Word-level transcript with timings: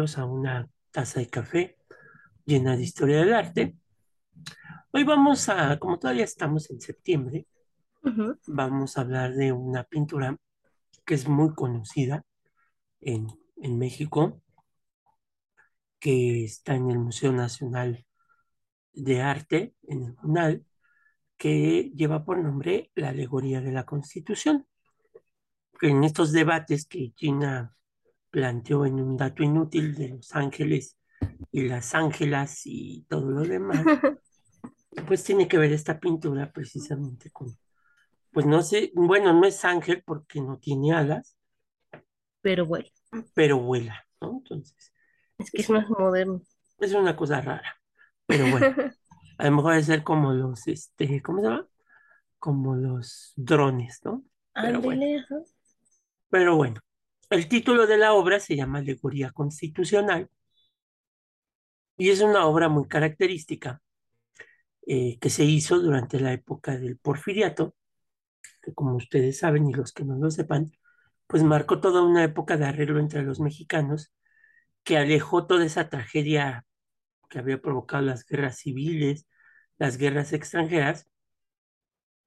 a 0.00 0.24
una 0.24 0.66
taza 0.90 1.20
de 1.20 1.28
café 1.28 1.76
llena 2.46 2.74
de 2.74 2.82
historia 2.82 3.18
del 3.18 3.34
arte. 3.34 3.76
Hoy 4.92 5.04
vamos 5.04 5.50
a, 5.50 5.78
como 5.78 5.98
todavía 5.98 6.24
estamos 6.24 6.70
en 6.70 6.80
septiembre, 6.80 7.46
vamos 8.46 8.96
a 8.96 9.02
hablar 9.02 9.34
de 9.34 9.52
una 9.52 9.84
pintura 9.84 10.38
que 11.04 11.14
es 11.14 11.28
muy 11.28 11.54
conocida 11.54 12.24
en, 13.02 13.26
en 13.56 13.78
México, 13.78 14.40
que 15.98 16.44
está 16.44 16.74
en 16.74 16.90
el 16.90 16.98
Museo 16.98 17.32
Nacional 17.32 18.06
de 18.94 19.20
Arte, 19.20 19.74
en 19.82 20.04
el 20.04 20.16
MUNAL, 20.22 20.64
que 21.36 21.92
lleva 21.94 22.24
por 22.24 22.38
nombre 22.38 22.90
La 22.94 23.10
Alegoría 23.10 23.60
de 23.60 23.72
la 23.72 23.84
Constitución. 23.84 24.66
En 25.82 26.04
estos 26.04 26.32
debates 26.32 26.86
que 26.86 27.12
Gina 27.14 27.76
planteó 28.30 28.86
en 28.86 28.94
un 29.00 29.16
dato 29.16 29.42
inútil 29.42 29.94
de 29.94 30.08
Los 30.10 30.34
Ángeles 30.34 30.96
y 31.52 31.68
las 31.68 31.94
ángelas 31.94 32.62
y 32.64 33.04
todo 33.08 33.30
lo 33.30 33.42
demás, 33.42 33.84
pues 35.06 35.24
tiene 35.24 35.48
que 35.48 35.58
ver 35.58 35.72
esta 35.72 35.98
pintura 36.00 36.52
precisamente 36.52 37.30
con, 37.30 37.48
pues 38.32 38.46
no 38.46 38.62
sé, 38.62 38.92
bueno, 38.94 39.32
no 39.32 39.46
es 39.46 39.64
ángel 39.64 40.02
porque 40.04 40.40
no 40.40 40.58
tiene 40.58 40.92
alas, 40.94 41.36
Pero 42.42 42.66
bueno, 42.66 42.88
pero 43.34 43.58
vuela, 43.58 44.06
¿no? 44.20 44.38
Entonces, 44.38 44.92
es 45.38 45.50
que 45.50 45.62
es 45.62 45.70
más 45.70 45.88
moderno. 45.88 46.42
es 46.78 46.94
una 46.94 47.16
cosa 47.16 47.40
rara, 47.40 47.76
pero 48.26 48.48
bueno, 48.48 48.68
a 49.38 49.44
lo 49.44 49.50
mejor 49.56 49.72
debe 49.72 49.84
ser 49.84 50.02
como 50.02 50.32
los, 50.32 50.66
este, 50.68 51.22
¿cómo 51.22 51.40
se 51.40 51.48
llama? 51.48 51.68
Como 52.38 52.76
los 52.76 53.32
drones, 53.36 54.00
¿no? 54.04 54.24
Pero 54.60 54.80
bueno, 54.80 55.06
ajá. 55.18 55.36
pero 56.28 56.56
bueno, 56.56 56.80
el 57.30 57.48
título 57.48 57.86
de 57.86 57.96
la 57.96 58.12
obra 58.14 58.40
se 58.40 58.56
llama 58.56 58.80
Alegoría 58.80 59.30
Constitucional 59.32 60.28
y 61.96 62.10
es 62.10 62.20
una 62.20 62.46
obra 62.46 62.68
muy 62.68 62.88
característica 62.88 63.80
eh, 64.86 65.18
que 65.20 65.30
se 65.30 65.44
hizo 65.44 65.78
durante 65.80 66.20
la 66.20 66.32
época 66.32 66.76
del 66.78 66.98
Porfiriato, 66.98 67.76
que 68.62 68.74
como 68.74 68.96
ustedes 68.96 69.38
saben 69.38 69.68
y 69.68 69.72
los 69.74 69.92
que 69.92 70.04
no 70.04 70.16
lo 70.16 70.30
sepan, 70.30 70.72
pues 71.26 71.42
marcó 71.44 71.80
toda 71.80 72.02
una 72.02 72.24
época 72.24 72.56
de 72.56 72.66
arreglo 72.66 73.00
entre 73.00 73.22
los 73.22 73.40
mexicanos 73.40 74.12
que 74.84 74.98
alejó 74.98 75.46
toda 75.46 75.64
esa 75.64 75.88
tragedia 75.90 76.66
que 77.30 77.38
había 77.38 77.60
provocado 77.62 78.02
las 78.04 78.24
guerras 78.26 78.58
civiles, 78.58 79.28
las 79.78 79.98
guerras 79.98 80.32
extranjeras, 80.32 81.06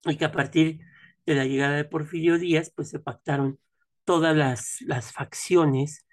y 0.05 0.17
que 0.17 0.25
a 0.25 0.31
partir 0.31 0.81
de 1.25 1.35
la 1.35 1.45
llegada 1.45 1.75
de 1.75 1.85
Porfirio 1.85 2.37
Díaz, 2.37 2.71
pues 2.75 2.89
se 2.89 2.99
pactaron 2.99 3.59
todas 4.05 4.35
las, 4.35 4.81
las 4.81 5.11
facciones, 5.11 6.05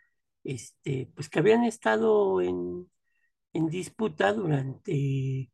este, 0.44 1.10
pues 1.14 1.28
que 1.28 1.40
habían 1.40 1.64
estado 1.64 2.40
en, 2.40 2.90
en 3.52 3.68
disputa 3.68 4.32
durante, 4.32 5.50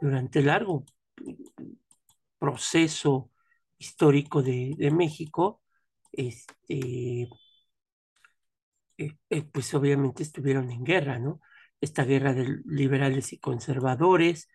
durante 0.00 0.42
largo 0.42 0.84
proceso 2.38 3.30
histórico 3.78 4.42
de, 4.42 4.90
México, 4.92 5.62
este, 6.12 7.28
eh, 8.98 9.16
eh, 9.30 9.42
pues 9.52 9.74
obviamente 9.74 10.22
estuvieron 10.22 10.70
en 10.70 10.84
guerra, 10.84 11.18
¿no? 11.18 11.40
Esta 11.80 12.04
guerra 12.04 12.34
de 12.34 12.60
liberales 12.66 13.32
y 13.32 13.38
conservadores, 13.38 14.48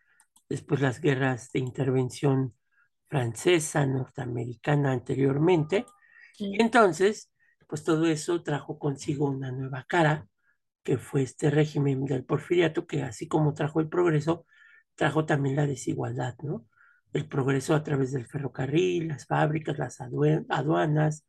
después 0.50 0.81
las 0.81 1.00
guerras 1.00 1.51
de 1.51 1.59
intervención 1.59 2.56
francesa, 3.07 3.85
norteamericana 3.85 4.91
anteriormente, 4.91 5.85
entonces, 6.39 7.31
pues 7.67 7.83
todo 7.83 8.05
eso 8.07 8.44
trajo 8.44 8.79
consigo 8.79 9.25
una 9.27 9.51
nueva 9.51 9.85
cara, 9.88 10.27
que 10.83 10.97
fue 10.97 11.23
este 11.23 11.49
régimen 11.49 12.05
del 12.05 12.25
porfiriato, 12.25 12.88
que 12.88 13.03
así 13.03 13.27
como 13.27 13.53
trajo 13.53 13.79
el 13.79 13.89
progreso, 13.89 14.45
trajo 14.95 15.25
también 15.25 15.55
la 15.55 15.67
desigualdad, 15.67 16.35
¿no? 16.44 16.67
El 17.13 17.27
progreso 17.27 17.75
a 17.75 17.83
través 17.83 18.11
del 18.11 18.25
ferrocarril, 18.27 19.07
las 19.07 19.25
fábricas, 19.27 19.77
las 19.77 19.99
aduanas, 20.01 21.25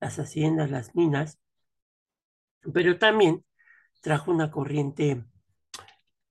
las 0.00 0.18
haciendas, 0.18 0.70
las 0.70 0.94
minas, 0.94 1.38
pero 2.72 2.98
también 2.98 3.44
trajo 4.02 4.30
una 4.30 4.50
corriente, 4.50 5.24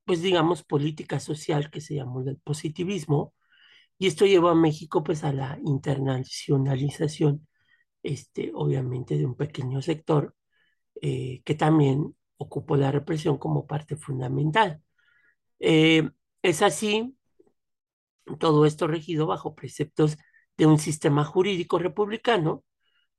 pues 0.06 0.22
digamos, 0.22 0.64
política 0.64 1.20
social 1.20 1.70
que 1.70 1.82
se 1.82 1.96
llamó 1.96 2.22
el 2.22 2.38
positivismo, 2.38 3.34
y 3.98 4.08
esto 4.08 4.26
llevó 4.26 4.50
a 4.50 4.56
México 4.56 5.04
pues 5.04 5.24
a 5.24 5.34
la 5.34 5.60
internacionalización, 5.66 7.47
este, 8.08 8.52
obviamente 8.56 9.18
de 9.18 9.26
un 9.26 9.36
pequeño 9.36 9.82
sector 9.82 10.36
eh, 11.02 11.42
que 11.46 11.56
también 11.56 12.16
ocupó 12.38 12.78
la 12.78 12.92
represión 12.92 13.38
como 13.38 13.68
parte 13.68 13.98
fundamental. 13.98 14.82
Eh, 15.60 16.10
es 16.42 16.62
así, 16.62 17.18
todo 18.40 18.66
esto 18.66 18.88
regido 18.88 19.28
bajo 19.28 19.56
preceptos 19.56 20.18
de 20.58 20.66
un 20.66 20.80
sistema 20.80 21.24
jurídico 21.26 21.80
republicano 21.80 22.64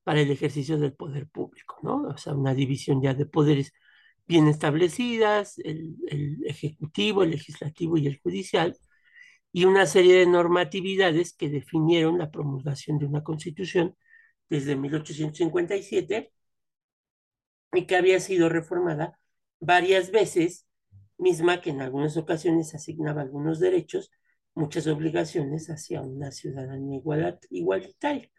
para 0.05 0.21
el 0.21 0.31
ejercicio 0.31 0.79
del 0.79 0.95
poder 0.95 1.29
público, 1.29 1.77
¿no? 1.83 2.03
O 2.09 2.17
sea, 2.17 2.35
una 2.35 2.55
división 2.55 3.03
ya 3.03 3.15
de 3.15 3.27
poderes 3.27 3.73
bien 4.27 4.49
establecidas, 4.49 5.59
el, 5.59 5.97
el 6.09 6.47
ejecutivo, 6.47 7.23
el 7.23 7.31
legislativo 7.33 7.99
y 7.99 8.07
el 8.07 8.21
judicial, 8.21 8.77
y 9.53 9.65
una 9.67 9.87
serie 9.87 10.17
de 10.19 10.27
normatividades 10.27 11.35
que 11.35 11.51
definieron 11.51 12.19
la 12.19 12.31
promulgación 12.31 12.99
de 12.99 13.07
una 13.07 13.23
constitución 13.25 13.97
desde 14.49 14.77
1857 14.77 16.33
y 17.73 17.87
que 17.87 17.97
había 17.97 18.21
sido 18.21 18.49
reformada 18.49 19.19
varias 19.61 20.11
veces, 20.11 20.67
misma 21.19 21.61
que 21.61 21.71
en 21.71 21.83
algunas 21.83 22.17
ocasiones 22.17 22.75
asignaba 22.75 23.23
algunos 23.23 23.61
derechos, 23.61 24.11
muchas 24.55 24.87
obligaciones 24.87 25.69
hacia 25.69 26.03
una 26.03 26.31
ciudadanía 26.31 27.01
igualitaria. 27.51 28.31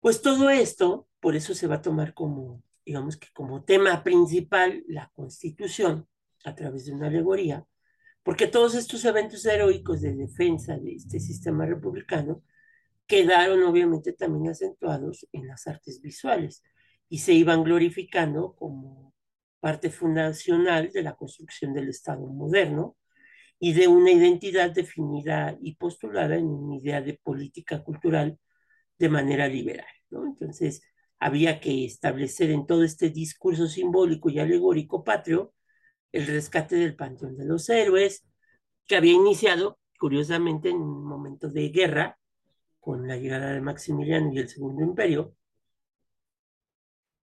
Pues 0.00 0.22
todo 0.22 0.50
esto, 0.50 1.08
por 1.20 1.34
eso 1.34 1.54
se 1.54 1.66
va 1.66 1.76
a 1.76 1.82
tomar 1.82 2.14
como, 2.14 2.62
digamos 2.84 3.16
que 3.16 3.28
como 3.34 3.64
tema 3.64 4.02
principal 4.04 4.84
la 4.86 5.10
constitución 5.14 6.06
a 6.44 6.54
través 6.54 6.86
de 6.86 6.92
una 6.92 7.08
alegoría, 7.08 7.66
porque 8.22 8.46
todos 8.46 8.74
estos 8.74 9.04
eventos 9.04 9.44
heroicos 9.46 10.00
de 10.00 10.14
defensa 10.14 10.76
de 10.78 10.94
este 10.94 11.20
sistema 11.20 11.66
republicano 11.66 12.42
quedaron 13.06 13.62
obviamente 13.64 14.12
también 14.12 14.50
acentuados 14.50 15.26
en 15.32 15.46
las 15.46 15.66
artes 15.66 16.00
visuales 16.00 16.62
y 17.08 17.18
se 17.18 17.32
iban 17.32 17.64
glorificando 17.64 18.54
como 18.56 19.14
parte 19.60 19.90
fundacional 19.90 20.90
de 20.92 21.02
la 21.02 21.14
construcción 21.16 21.74
del 21.74 21.88
Estado 21.88 22.26
moderno 22.26 22.96
y 23.58 23.72
de 23.72 23.88
una 23.88 24.10
identidad 24.12 24.70
definida 24.70 25.56
y 25.60 25.76
postulada 25.76 26.36
en 26.36 26.46
una 26.46 26.76
idea 26.76 27.00
de 27.00 27.14
política 27.22 27.82
cultural 27.82 28.38
de 28.98 29.08
manera 29.08 29.48
liberal, 29.48 29.86
¿no? 30.10 30.26
Entonces, 30.26 30.82
había 31.18 31.60
que 31.60 31.84
establecer 31.84 32.50
en 32.50 32.66
todo 32.66 32.84
este 32.84 33.10
discurso 33.10 33.66
simbólico 33.68 34.30
y 34.30 34.38
alegórico 34.38 35.04
patrio 35.04 35.54
el 36.12 36.26
rescate 36.26 36.76
del 36.76 36.96
panteón 36.96 37.36
de 37.36 37.46
los 37.46 37.68
héroes, 37.68 38.24
que 38.86 38.96
había 38.96 39.12
iniciado, 39.12 39.78
curiosamente, 39.98 40.70
en 40.70 40.76
un 40.76 41.04
momento 41.04 41.48
de 41.50 41.68
guerra, 41.70 42.18
con 42.86 43.08
la 43.08 43.16
llegada 43.16 43.52
de 43.52 43.60
Maximiliano 43.60 44.32
y 44.32 44.38
el 44.38 44.48
Segundo 44.48 44.84
Imperio, 44.84 45.34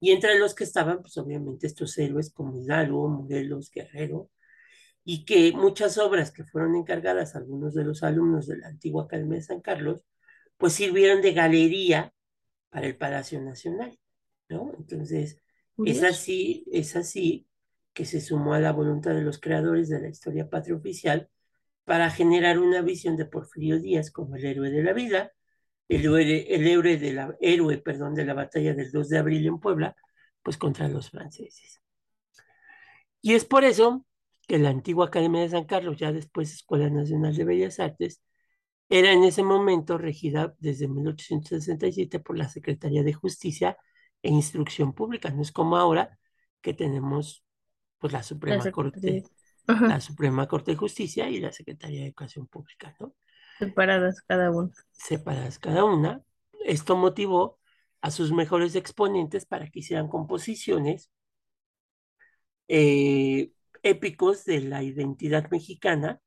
y 0.01 0.11
entre 0.11 0.37
los 0.37 0.53
que 0.53 0.65
estaban, 0.65 1.01
pues 1.01 1.17
obviamente 1.17 1.67
estos 1.67 1.97
héroes 1.97 2.33
como 2.33 2.61
Hidalgo, 2.61 3.07
Morelos, 3.07 3.71
Guerrero, 3.71 4.29
y 5.05 5.23
que 5.23 5.53
muchas 5.53 5.97
obras 5.97 6.31
que 6.31 6.43
fueron 6.43 6.75
encargadas 6.75 7.33
a 7.33 7.37
algunos 7.37 7.73
de 7.73 7.85
los 7.85 8.03
alumnos 8.03 8.45
de 8.45 8.57
la 8.57 8.67
antigua 8.67 9.05
Academia 9.05 9.37
de 9.37 9.43
San 9.43 9.61
Carlos, 9.61 10.03
pues 10.57 10.73
sirvieron 10.73 11.21
de 11.21 11.31
galería 11.31 12.13
para 12.69 12.85
el 12.85 12.97
Palacio 12.97 13.41
Nacional, 13.41 13.97
¿no? 14.49 14.73
Entonces, 14.77 15.41
es 15.85 16.03
así, 16.03 16.65
es 16.73 16.97
así 16.97 17.47
que 17.93 18.03
se 18.03 18.19
sumó 18.19 18.53
a 18.53 18.59
la 18.59 18.73
voluntad 18.73 19.15
de 19.15 19.21
los 19.21 19.39
creadores 19.39 19.87
de 19.87 20.01
la 20.01 20.09
historia 20.09 20.49
patria 20.49 20.75
oficial 20.75 21.29
para 21.85 22.09
generar 22.09 22.59
una 22.59 22.81
visión 22.81 23.15
de 23.15 23.23
Porfirio 23.23 23.79
Díaz 23.79 24.11
como 24.11 24.35
el 24.35 24.43
héroe 24.43 24.69
de 24.69 24.83
la 24.83 24.91
vida, 24.91 25.31
el 25.87 26.01
héroe, 26.01 26.55
el 26.55 26.67
héroe, 26.67 26.97
de 26.97 27.13
la, 27.13 27.35
héroe 27.41 27.77
perdón, 27.77 28.15
de 28.15 28.25
la 28.25 28.33
batalla 28.33 28.73
del 28.73 28.91
2 28.91 29.09
de 29.09 29.17
abril 29.17 29.47
en 29.47 29.59
Puebla, 29.59 29.95
pues 30.41 30.57
contra 30.57 30.87
los 30.87 31.09
franceses. 31.09 31.81
Y 33.21 33.33
es 33.33 33.45
por 33.45 33.63
eso 33.63 34.05
que 34.47 34.57
la 34.59 34.69
antigua 34.69 35.07
Academia 35.07 35.41
de 35.41 35.49
San 35.49 35.65
Carlos, 35.65 35.97
ya 35.97 36.11
después 36.11 36.53
Escuela 36.53 36.89
Nacional 36.89 37.35
de 37.35 37.45
Bellas 37.45 37.79
Artes, 37.79 38.21
era 38.89 39.11
en 39.11 39.23
ese 39.23 39.43
momento 39.43 39.97
regida 39.97 40.55
desde 40.59 40.87
1867 40.87 42.19
por 42.19 42.37
la 42.37 42.49
Secretaría 42.49 43.03
de 43.03 43.13
Justicia 43.13 43.77
e 44.21 44.29
Instrucción 44.29 44.93
Pública. 44.93 45.29
No 45.31 45.41
es 45.41 45.51
como 45.51 45.77
ahora 45.77 46.19
que 46.61 46.73
tenemos 46.73 47.43
pues 47.97 48.11
la 48.13 48.21
Suprema. 48.21 48.69
Corte, 48.71 49.23
la. 49.65 50.01
Suprema 50.01 50.47
Corte 50.47 50.71
de 50.71 50.77
Justicia 50.77 51.29
y 51.29 51.39
la 51.39 51.51
Secretaría 51.51 52.01
de 52.01 52.07
Educación 52.07 52.47
Pública, 52.47 52.95
¿no? 52.99 53.15
Separadas 53.65 54.21
cada 54.27 54.51
uno. 54.51 54.71
Separadas 54.91 55.59
cada 55.59 55.83
una. 55.83 56.21
Esto 56.65 56.95
motivó 56.95 57.59
a 58.01 58.11
sus 58.11 58.31
mejores 58.31 58.75
exponentes 58.75 59.45
para 59.45 59.67
que 59.69 59.79
hicieran 59.79 60.07
composiciones 60.07 61.09
eh, 62.67 63.51
épicos 63.83 64.45
de 64.45 64.61
la 64.61 64.83
identidad 64.83 65.49
mexicana 65.51 66.21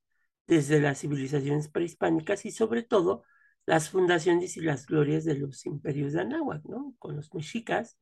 desde 0.46 0.80
las 0.80 1.00
civilizaciones 1.00 1.68
prehispánicas 1.68 2.46
y 2.46 2.50
sobre 2.52 2.82
todo 2.82 3.24
las 3.66 3.90
fundaciones 3.90 4.56
y 4.56 4.60
las 4.60 4.86
glorias 4.86 5.24
de 5.24 5.36
los 5.36 5.66
imperios 5.66 6.12
de 6.12 6.20
Anáhuac, 6.20 6.64
¿no? 6.64 6.94
Con 6.98 7.16
los 7.16 7.34
mexicas. 7.34 7.98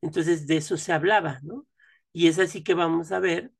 Entonces 0.00 0.46
de 0.46 0.58
eso 0.58 0.76
se 0.76 0.92
hablaba, 0.92 1.40
¿no? 1.42 1.66
Y 2.12 2.28
es 2.28 2.38
así 2.38 2.62
que 2.62 2.74
vamos 2.74 3.12
a 3.12 3.20
ver 3.20 3.52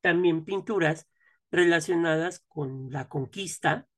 también 0.00 0.44
pinturas 0.44 1.08
relacionadas 1.50 2.40
con 2.48 2.90
la 2.90 3.08
conquista 3.08 3.88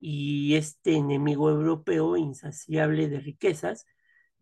y 0.00 0.54
este 0.56 0.94
enemigo 0.96 1.50
europeo 1.50 2.16
insaciable 2.16 3.08
de 3.08 3.20
riquezas, 3.20 3.86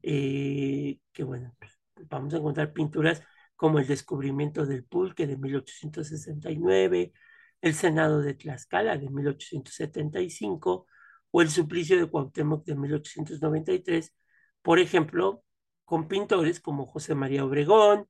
eh, 0.02 0.98
que 1.12 1.24
bueno, 1.24 1.54
pues, 1.58 1.78
vamos 2.08 2.34
a 2.34 2.38
encontrar 2.38 2.72
pinturas 2.72 3.22
como 3.56 3.78
el 3.78 3.86
descubrimiento 3.86 4.66
del 4.66 4.84
pulque 4.84 5.26
de 5.26 5.36
1869, 5.36 7.12
el 7.60 7.74
Senado 7.74 8.20
de 8.20 8.34
Tlaxcala 8.34 8.98
de 8.98 9.08
1875 9.08 10.86
o 11.30 11.42
el 11.42 11.50
suplicio 11.50 11.98
de 11.98 12.06
Cuauhtémoc 12.08 12.64
de 12.64 12.74
1893, 12.76 14.14
por 14.62 14.78
ejemplo, 14.78 15.42
con 15.84 16.08
pintores 16.08 16.60
como 16.60 16.86
José 16.86 17.14
María 17.14 17.44
Obregón, 17.44 18.08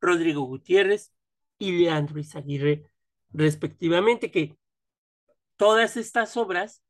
Rodrigo 0.00 0.42
Gutiérrez 0.42 1.12
y 1.58 1.72
Leandro 1.72 2.18
Izaguirre, 2.18 2.90
respectivamente, 3.30 4.30
que 4.30 4.56
todas 5.56 5.96
estas 5.96 6.36
obras 6.36 6.82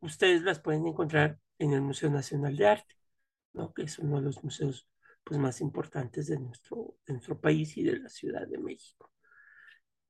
ustedes 0.00 0.42
las 0.42 0.60
pueden 0.60 0.86
encontrar 0.86 1.38
en 1.58 1.72
el 1.72 1.82
Museo 1.82 2.10
Nacional 2.10 2.56
de 2.56 2.66
Arte, 2.66 2.94
que 3.74 3.82
es 3.82 3.98
uno 3.98 4.16
de 4.16 4.22
los 4.22 4.42
museos 4.42 4.88
pues, 5.24 5.38
más 5.38 5.60
importantes 5.60 6.26
de 6.28 6.38
nuestro, 6.38 6.96
nuestro 7.06 7.40
país 7.40 7.76
y 7.76 7.82
de 7.82 7.98
la 7.98 8.08
Ciudad 8.08 8.46
de 8.46 8.58
México. 8.58 9.10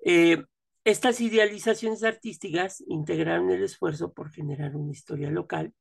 Eh, 0.05 0.45
estas 0.85 1.21
idealizaciones 1.21 2.05
artísticas 2.05 2.83
integraron 2.87 3.51
el 3.51 3.63
esfuerzo 3.63 4.13
por 4.13 4.31
generar 4.31 4.77
una 4.77 4.93
historia 4.93 5.31
local 5.31 5.75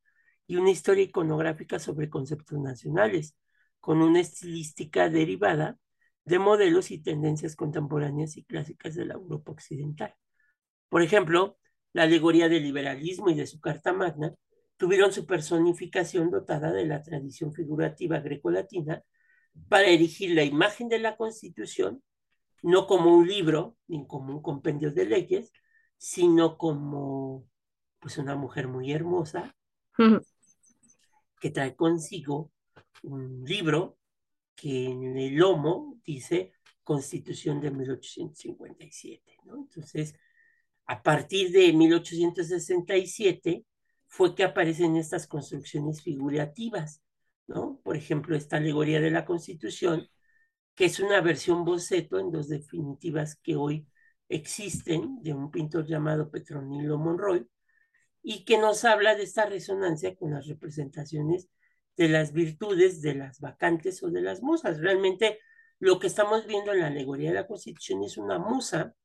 y 0.46 0.58
una 0.58 0.72
historia 0.72 1.04
iconográfica 1.04 1.80
sobre 1.80 2.10
conceptos 2.10 2.60
nacionales, 2.60 3.36
con 3.80 4.02
una 4.02 4.20
estilística 4.20 5.10
derivada 5.10 5.78
de 6.26 6.40
modelos 6.40 6.92
y 6.92 7.02
tendencias 7.02 7.56
contemporáneas 7.56 8.36
y 8.36 8.44
clásicas 8.44 8.96
de 8.96 9.06
la 9.06 9.14
Europa 9.14 9.52
occidental. 9.52 10.16
Por 10.90 11.02
ejemplo, 11.02 11.59
la 11.94 12.04
alegoría 12.04 12.50
del 12.50 12.64
liberalismo 12.64 13.30
y 13.30 13.36
de 13.36 13.48
su 13.48 13.60
Carta 13.60 13.94
Magna 13.94 14.34
tuvieron 14.78 15.12
su 15.12 15.26
personificación 15.26 16.32
dotada 16.32 16.72
de 16.72 16.86
la 16.86 17.02
tradición 17.02 17.54
figurativa 17.54 18.20
grecolatina 18.20 19.04
para 19.68 19.88
erigir 19.88 20.36
la 20.36 20.44
imagen 20.44 20.88
de 20.88 21.00
la 21.00 21.18
Constitución 21.18 22.02
no 22.62 22.88
como 22.88 23.16
un 23.16 23.28
libro 23.28 23.78
ni 23.88 24.06
como 24.06 24.34
un 24.34 24.42
compendio 24.42 24.92
de 24.92 25.06
leyes, 25.06 25.52
sino 25.98 26.58
como 26.58 27.48
pues 28.00 28.18
una 28.18 28.36
mujer 28.36 28.68
muy 28.68 28.92
hermosa 28.92 29.56
que 31.40 31.50
trae 31.52 31.76
consigo 31.76 32.52
un 33.04 33.44
libro 33.46 33.98
que 34.56 34.86
en 34.86 35.18
el 35.18 35.36
lomo 35.36 36.00
dice 36.04 36.52
Constitución 36.84 37.62
de 37.62 37.72
1857, 37.72 39.38
¿no? 39.46 39.58
Entonces, 39.58 40.16
a 40.90 41.04
partir 41.04 41.52
de 41.52 41.72
1867 41.72 43.64
fue 44.08 44.34
que 44.34 44.44
aparecen 44.44 44.96
estas 44.96 45.28
construcciones 45.28 46.02
figurativas, 46.02 47.04
¿no? 47.46 47.80
Por 47.84 47.96
ejemplo, 47.96 48.36
esta 48.36 48.58
alegoría 48.58 49.00
de 49.00 49.12
la 49.12 49.24
Constitución, 49.24 50.10
que 50.74 50.86
es 50.86 51.00
una 51.00 51.22
versión 51.22 51.64
boceto 51.64 52.20
en 52.20 52.32
dos 52.32 52.50
definitivas 52.50 53.36
que 53.36 53.56
hoy 53.56 53.88
existen 54.30 55.22
de 55.22 55.32
un 55.32 55.52
pintor 55.52 55.86
llamado 55.86 56.32
Petronilo 56.32 56.98
Monroy, 56.98 57.48
y 58.24 58.44
que 58.44 58.58
nos 58.58 58.84
habla 58.84 59.14
de 59.14 59.24
esta 59.24 59.46
resonancia 59.46 60.16
con 60.16 60.32
las 60.32 60.48
representaciones 60.48 61.50
de 61.98 62.10
las 62.10 62.34
virtudes 62.34 63.04
de 63.04 63.14
las 63.14 63.40
vacantes 63.40 64.02
o 64.02 64.10
de 64.10 64.22
las 64.22 64.42
musas. 64.42 64.80
Realmente 64.80 65.38
lo 65.78 66.00
que 66.00 66.08
estamos 66.08 66.48
viendo 66.48 66.74
en 66.74 66.80
la 66.80 66.88
alegoría 66.88 67.30
de 67.30 67.36
la 67.36 67.48
Constitución 67.48 68.02
es 68.02 68.18
una 68.18 68.40
musa 68.40 68.96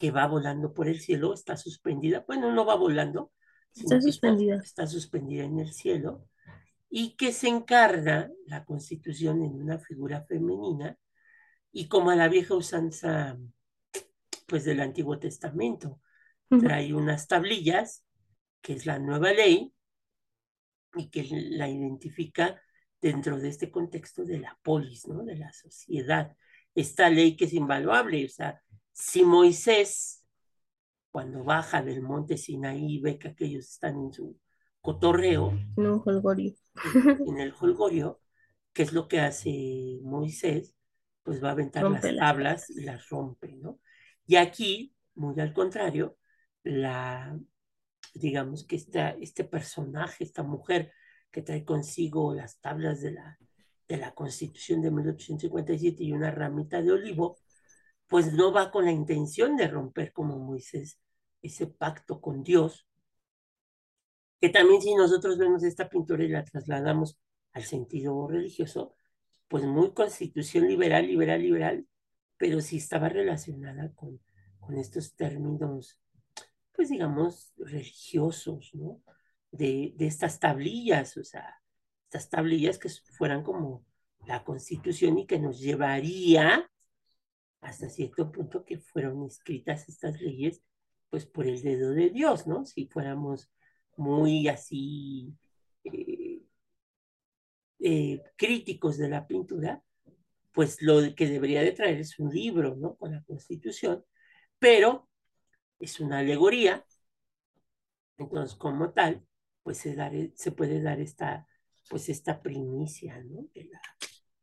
que 0.00 0.10
va 0.10 0.26
volando 0.26 0.72
por 0.72 0.88
el 0.88 0.98
cielo, 0.98 1.34
está 1.34 1.58
suspendida, 1.58 2.24
bueno, 2.26 2.50
no 2.52 2.64
va 2.64 2.74
volando, 2.74 3.32
está 3.76 4.00
suspendida. 4.00 4.54
Está, 4.56 4.84
está, 4.84 4.86
suspendida 4.86 5.44
en 5.44 5.58
el 5.58 5.74
cielo, 5.74 6.26
y 6.88 7.16
que 7.16 7.32
se 7.32 7.48
encarna 7.48 8.32
la 8.46 8.64
constitución 8.64 9.44
en 9.44 9.52
una 9.60 9.78
figura 9.78 10.24
femenina, 10.24 10.98
y 11.70 11.86
como 11.86 12.08
a 12.10 12.16
la 12.16 12.28
vieja 12.28 12.54
usanza, 12.54 13.38
pues 14.46 14.64
del 14.64 14.80
Antiguo 14.80 15.18
Testamento, 15.18 16.00
trae 16.48 16.94
unas 16.94 17.28
tablillas, 17.28 18.04
que 18.62 18.72
es 18.72 18.86
la 18.86 18.98
nueva 18.98 19.34
ley, 19.34 19.72
y 20.94 21.10
que 21.10 21.28
la 21.30 21.68
identifica 21.68 22.60
dentro 23.02 23.38
de 23.38 23.50
este 23.50 23.70
contexto 23.70 24.24
de 24.24 24.38
la 24.38 24.58
polis, 24.62 25.06
¿no? 25.06 25.24
De 25.24 25.36
la 25.36 25.52
sociedad. 25.52 26.34
Esta 26.74 27.10
ley 27.10 27.36
que 27.36 27.44
es 27.44 27.52
invaluable, 27.52 28.24
o 28.24 28.28
sea, 28.28 28.60
si 28.92 29.24
Moisés, 29.24 30.24
cuando 31.10 31.44
baja 31.44 31.82
del 31.82 32.02
monte 32.02 32.36
Sinaí, 32.36 33.00
ve 33.00 33.18
que 33.18 33.28
aquellos 33.28 33.68
están 33.68 33.96
en 33.96 34.12
su 34.12 34.38
cotorreo, 34.80 35.50
en 35.76 35.86
un 35.86 36.02
holgorio, 36.04 36.54
en 37.26 37.38
el 37.38 37.54
holgorio, 37.60 38.20
¿qué 38.72 38.82
es 38.82 38.92
lo 38.92 39.08
que 39.08 39.20
hace 39.20 39.98
Moisés? 40.02 40.74
Pues 41.22 41.42
va 41.42 41.48
a 41.48 41.52
aventar 41.52 41.82
rompe 41.82 42.12
las 42.12 42.20
tablas 42.20 42.70
y 42.70 42.82
las 42.82 43.08
rompe, 43.08 43.56
¿no? 43.56 43.80
Y 44.26 44.36
aquí, 44.36 44.94
muy 45.14 45.38
al 45.40 45.52
contrario, 45.52 46.16
la, 46.62 47.38
digamos 48.14 48.64
que 48.64 48.76
esta, 48.76 49.10
este 49.10 49.44
personaje, 49.44 50.24
esta 50.24 50.42
mujer 50.42 50.92
que 51.30 51.42
trae 51.42 51.64
consigo 51.64 52.34
las 52.34 52.60
tablas 52.60 53.00
de 53.00 53.12
la, 53.12 53.38
de 53.88 53.96
la 53.96 54.14
Constitución 54.14 54.80
de 54.82 54.90
1857 54.90 56.02
y 56.04 56.12
una 56.12 56.30
ramita 56.30 56.80
de 56.82 56.92
olivo, 56.92 57.38
pues 58.10 58.32
no 58.32 58.52
va 58.52 58.72
con 58.72 58.86
la 58.86 58.90
intención 58.90 59.56
de 59.56 59.68
romper 59.68 60.12
como 60.12 60.36
Moisés 60.36 60.98
ese 61.42 61.68
pacto 61.68 62.20
con 62.20 62.42
Dios, 62.42 62.88
que 64.40 64.48
también 64.48 64.82
si 64.82 64.92
nosotros 64.96 65.38
vemos 65.38 65.62
esta 65.62 65.88
pintura 65.88 66.24
y 66.24 66.28
la 66.28 66.44
trasladamos 66.44 67.20
al 67.52 67.62
sentido 67.62 68.26
religioso, 68.26 68.96
pues 69.46 69.64
muy 69.64 69.92
constitución 69.92 70.66
liberal, 70.66 71.06
liberal, 71.06 71.40
liberal, 71.40 71.86
pero 72.36 72.60
sí 72.60 72.78
estaba 72.78 73.08
relacionada 73.08 73.92
con, 73.94 74.20
con 74.58 74.76
estos 74.76 75.14
términos, 75.14 76.00
pues 76.72 76.88
digamos, 76.88 77.52
religiosos, 77.58 78.70
¿no? 78.74 79.00
De, 79.52 79.94
de 79.96 80.06
estas 80.08 80.40
tablillas, 80.40 81.16
o 81.16 81.22
sea, 81.22 81.62
estas 82.06 82.28
tablillas 82.28 82.76
que 82.76 82.88
fueran 82.88 83.44
como 83.44 83.84
la 84.26 84.42
constitución 84.42 85.18
y 85.18 85.26
que 85.26 85.38
nos 85.38 85.60
llevaría 85.60 86.69
hasta 87.60 87.88
cierto 87.88 88.32
punto 88.32 88.64
que 88.64 88.78
fueron 88.78 89.24
escritas 89.24 89.88
estas 89.88 90.20
leyes, 90.20 90.62
pues 91.10 91.26
por 91.26 91.46
el 91.46 91.62
dedo 91.62 91.90
de 91.92 92.10
Dios, 92.10 92.46
¿no? 92.46 92.64
Si 92.64 92.86
fuéramos 92.86 93.50
muy 93.96 94.48
así 94.48 95.34
eh, 95.84 96.42
eh, 97.80 98.22
críticos 98.36 98.96
de 98.98 99.08
la 99.08 99.26
pintura, 99.26 99.82
pues 100.52 100.82
lo 100.82 101.14
que 101.14 101.26
debería 101.26 101.62
de 101.62 101.72
traer 101.72 102.00
es 102.00 102.18
un 102.18 102.30
libro, 102.30 102.76
¿no? 102.76 102.96
Con 102.96 103.12
la 103.12 103.22
constitución, 103.24 104.04
pero 104.58 105.08
es 105.78 106.00
una 106.00 106.18
alegoría, 106.18 106.84
entonces 108.18 108.56
como 108.56 108.92
tal, 108.92 109.26
pues 109.62 109.78
se, 109.78 109.94
dar, 109.94 110.12
se 110.34 110.52
puede 110.52 110.82
dar 110.82 111.00
esta, 111.00 111.46
pues 111.88 112.08
esta 112.08 112.42
primicia, 112.42 113.22
¿no? 113.24 113.48
De 113.54 113.64
la, 113.64 113.80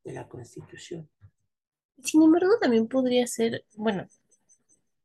de 0.03 0.13
la 0.13 0.27
constitución. 0.27 1.09
Sin 2.03 2.23
embargo, 2.23 2.57
también 2.61 2.87
podría 2.87 3.27
ser, 3.27 3.65
bueno, 3.75 4.07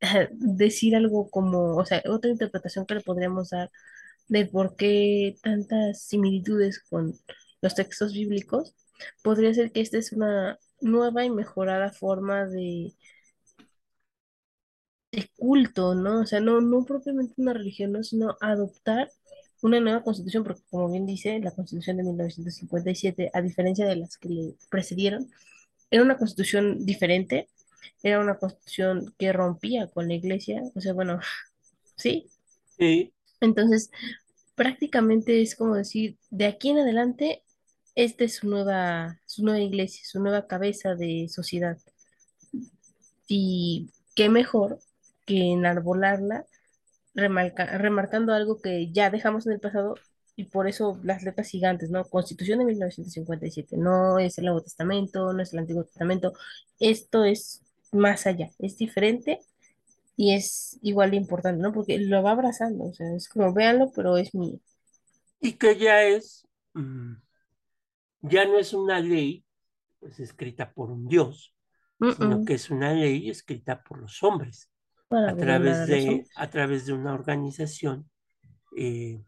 decir 0.32 0.96
algo 0.96 1.30
como, 1.30 1.76
o 1.76 1.84
sea, 1.86 2.02
otra 2.08 2.30
interpretación 2.30 2.86
que 2.86 2.96
le 2.96 3.00
podríamos 3.02 3.50
dar 3.50 3.70
de 4.28 4.46
por 4.46 4.76
qué 4.76 5.36
tantas 5.42 6.02
similitudes 6.04 6.80
con 6.80 7.14
los 7.62 7.74
textos 7.74 8.12
bíblicos, 8.14 8.74
podría 9.22 9.54
ser 9.54 9.72
que 9.72 9.80
esta 9.82 9.98
es 9.98 10.12
una 10.12 10.58
nueva 10.80 11.24
y 11.24 11.30
mejorada 11.30 11.92
forma 11.92 12.46
de, 12.46 12.94
culto, 15.36 15.94
¿no? 15.94 16.20
O 16.20 16.26
sea, 16.26 16.40
no, 16.40 16.60
no 16.60 16.84
propiamente 16.84 17.34
una 17.36 17.52
religión, 17.52 17.92
¿no? 17.92 18.02
sino 18.02 18.36
adoptar 18.40 19.10
una 19.62 19.80
nueva 19.80 20.02
constitución, 20.02 20.44
porque 20.44 20.62
como 20.70 20.90
bien 20.90 21.06
dice, 21.06 21.38
la 21.40 21.52
constitución 21.52 21.98
de 21.98 22.04
1957, 22.04 23.30
a 23.32 23.42
diferencia 23.42 23.86
de 23.86 23.96
las 23.96 24.16
que 24.18 24.28
le 24.28 24.54
precedieron, 24.70 25.30
era 25.92 26.04
una 26.04 26.18
constitución 26.18 26.86
diferente, 26.86 27.50
era 28.04 28.20
una 28.20 28.38
constitución 28.38 29.14
que 29.18 29.32
rompía 29.34 29.88
con 29.90 30.08
la 30.08 30.14
iglesia, 30.16 30.62
o 30.76 30.82
sea, 30.82 30.94
bueno, 30.94 31.20
¿sí? 31.96 32.30
Sí. 32.78 33.12
Entonces, 33.40 33.90
prácticamente 34.56 35.42
es 35.42 35.56
como 35.56 35.76
decir, 35.76 36.18
de 36.30 36.46
aquí 36.46 36.70
en 36.70 36.78
adelante, 36.80 37.44
esta 37.94 38.24
es 38.24 38.36
su 38.36 38.48
nueva, 38.48 39.20
su 39.26 39.44
nueva 39.44 39.60
iglesia, 39.60 40.02
su 40.06 40.20
nueva 40.20 40.46
cabeza 40.46 40.94
de 40.96 41.28
sociedad. 41.28 41.78
Y 43.28 43.90
qué 44.14 44.28
mejor 44.28 44.78
que 45.26 45.52
enarbolarla, 45.52 46.46
remarca- 47.14 47.78
remarcando 47.78 48.34
algo 48.34 48.60
que 48.62 48.92
ya 48.92 49.10
dejamos 49.10 49.46
en 49.46 49.54
el 49.54 49.60
pasado 49.60 49.94
y 50.36 50.44
por 50.44 50.66
eso 50.66 50.98
las 51.02 51.22
letras 51.22 51.48
gigantes, 51.48 51.90
¿no? 51.90 52.04
Constitución 52.04 52.58
de 52.60 52.64
1957, 52.66 53.76
no 53.76 54.18
es 54.18 54.38
el 54.38 54.46
Nuevo 54.46 54.62
Testamento, 54.62 55.32
no 55.32 55.42
es 55.42 55.52
el 55.52 55.60
Antiguo 55.60 55.84
Testamento, 55.84 56.32
esto 56.80 57.24
es 57.24 57.62
más 57.92 58.26
allá, 58.26 58.50
es 58.58 58.78
diferente 58.78 59.40
y 60.16 60.34
es 60.34 60.78
igual 60.82 61.10
de 61.10 61.18
importante, 61.18 61.62
¿no? 61.62 61.72
Porque 61.72 61.98
lo 61.98 62.22
va 62.22 62.32
abrazando, 62.32 62.84
o 62.84 62.94
sea, 62.94 63.14
es 63.14 63.28
como, 63.28 63.52
véanlo, 63.52 63.90
pero 63.94 64.16
es 64.16 64.34
mío. 64.34 64.58
Y 65.40 65.52
que 65.54 65.76
ya 65.76 66.02
es, 66.02 66.46
mm, 66.74 67.14
ya 68.22 68.44
no 68.46 68.58
es 68.58 68.72
una 68.72 69.00
ley 69.00 69.44
pues 69.98 70.18
escrita 70.18 70.72
por 70.72 70.90
un 70.90 71.06
dios, 71.06 71.54
sino 72.16 72.44
que 72.44 72.54
es 72.54 72.70
una 72.70 72.92
ley 72.92 73.30
escrita 73.30 73.84
por 73.84 74.00
los 74.00 74.20
hombres 74.24 74.68
para 75.06 75.30
a 75.30 75.36
través 75.36 75.86
de, 75.86 76.26
a 76.34 76.50
través 76.50 76.86
de 76.86 76.92
una 76.92 77.14
organización 77.14 78.10
eh, 78.76 79.22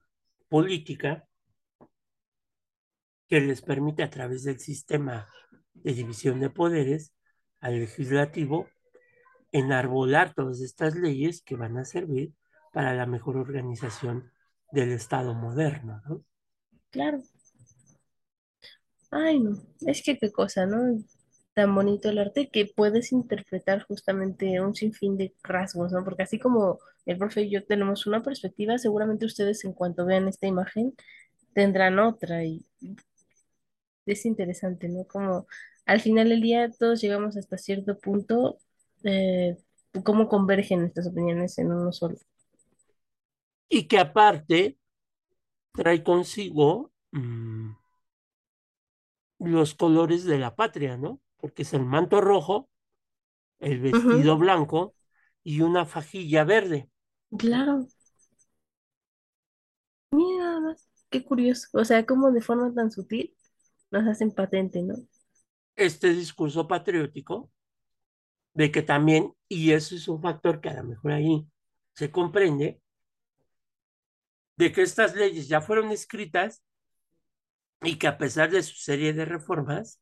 política 0.49 1.27
que 3.29 3.41
les 3.41 3.63
permite 3.63 4.03
a 4.03 4.11
través 4.11 4.45
del 4.45 4.61
sistema 4.61 5.29
de 5.73 5.93
división 5.93 6.41
de 6.41 6.51
poderes 6.51 7.13
al 7.61 7.81
legislativo 7.81 8.69
enarbolar 9.53 10.35
todas 10.35 10.61
estas 10.61 10.97
leyes 10.97 11.43
que 11.43 11.57
van 11.57 11.79
a 11.79 11.85
servir 11.85 12.33
para 12.73 12.95
la 12.95 13.07
mejor 13.07 13.37
organización 13.37 14.31
del 14.73 14.93
Estado 14.93 15.33
moderno, 15.35 16.03
¿no? 16.09 16.25
Claro. 16.91 17.23
Ay, 19.11 19.39
no, 19.39 19.63
es 19.87 20.03
que 20.03 20.19
qué 20.19 20.33
cosa, 20.33 20.67
¿no? 20.67 20.99
Tan 21.55 21.73
bonito 21.73 22.09
el 22.09 22.19
arte 22.19 22.51
que 22.51 22.67
puedes 22.67 23.13
interpretar 23.13 23.83
justamente 23.85 24.61
un 24.61 24.75
sinfín 24.75 25.17
de 25.17 25.35
rasgos, 25.45 25.93
¿no? 25.93 26.03
Porque 26.03 26.25
así 26.25 26.41
como 26.41 26.81
el 27.07 27.19
profe 27.19 27.43
y 27.43 27.51
yo 27.51 27.65
tenemos 27.65 28.07
una 28.07 28.23
perspectiva, 28.23 28.79
seguramente 28.79 29.27
ustedes 29.27 29.65
en 29.65 29.73
cuanto 29.73 30.07
vean 30.07 30.29
esta 30.29 30.47
imagen 30.47 30.95
tendrán 31.55 31.99
otra 31.99 32.45
y 32.45 32.65
es 34.07 34.27
interesante, 34.27 34.89
¿no? 34.89 35.05
Como 35.07 35.47
al 35.87 36.01
final 36.01 36.29
del 36.29 36.43
día 36.43 36.71
todos 36.71 37.01
llegamos 37.01 37.37
hasta 37.37 37.59
cierto 37.59 37.99
punto, 37.99 38.59
eh, 39.05 39.57
cómo 40.05 40.29
convergen 40.29 40.85
estas 40.85 41.07
opiniones 41.07 41.59
en 41.59 41.73
uno 41.73 41.93
solo. 41.93 42.17
Y 43.69 43.89
que 43.89 43.99
aparte 43.99 44.79
trae 45.73 46.03
consigo 46.03 46.93
mmm, 47.13 47.73
los 49.39 49.75
colores 49.75 50.25
de 50.25 50.39
la 50.39 50.55
patria, 50.57 50.97
¿no? 50.97 51.21
Porque 51.39 51.63
es 51.63 51.75
el 51.75 51.85
manto 51.85 52.21
rojo, 52.21 52.69
el 53.59 53.81
vestido 53.81 54.39
blanco 54.39 54.95
y 55.43 55.61
una 55.61 55.87
fajilla 55.87 56.45
verde. 56.45 56.89
Claro, 57.39 57.87
mira 60.11 60.77
qué 61.11 61.25
curioso. 61.25 61.69
O 61.73 61.85
sea, 61.85 62.07
como 62.07 62.33
de 62.33 62.41
forma 62.41 62.73
tan 62.75 62.91
sutil 62.91 63.37
nos 63.91 64.07
hacen 64.09 64.33
patente, 64.33 64.83
¿no? 64.83 64.95
Este 65.77 66.13
discurso 66.13 66.67
patriótico 66.67 67.51
de 68.55 68.71
que 68.71 68.83
también, 68.83 69.35
y 69.49 69.73
eso 69.73 69.95
es 69.97 70.09
un 70.09 70.23
factor 70.23 70.61
que 70.61 70.69
a 70.69 70.75
lo 70.75 70.85
mejor 70.85 71.13
ahí 71.13 71.47
se 71.95 72.11
comprende, 72.11 72.81
de 74.57 74.73
que 74.73 74.83
estas 74.83 75.17
leyes 75.17 75.49
ya 75.49 75.61
fueron 75.61 75.91
escritas 75.91 76.63
y 77.83 77.97
que 77.99 78.07
a 78.07 78.17
pesar 78.19 78.51
de 78.51 78.63
su 78.63 78.77
serie 78.77 79.13
de 79.13 79.25
reformas, 79.25 80.01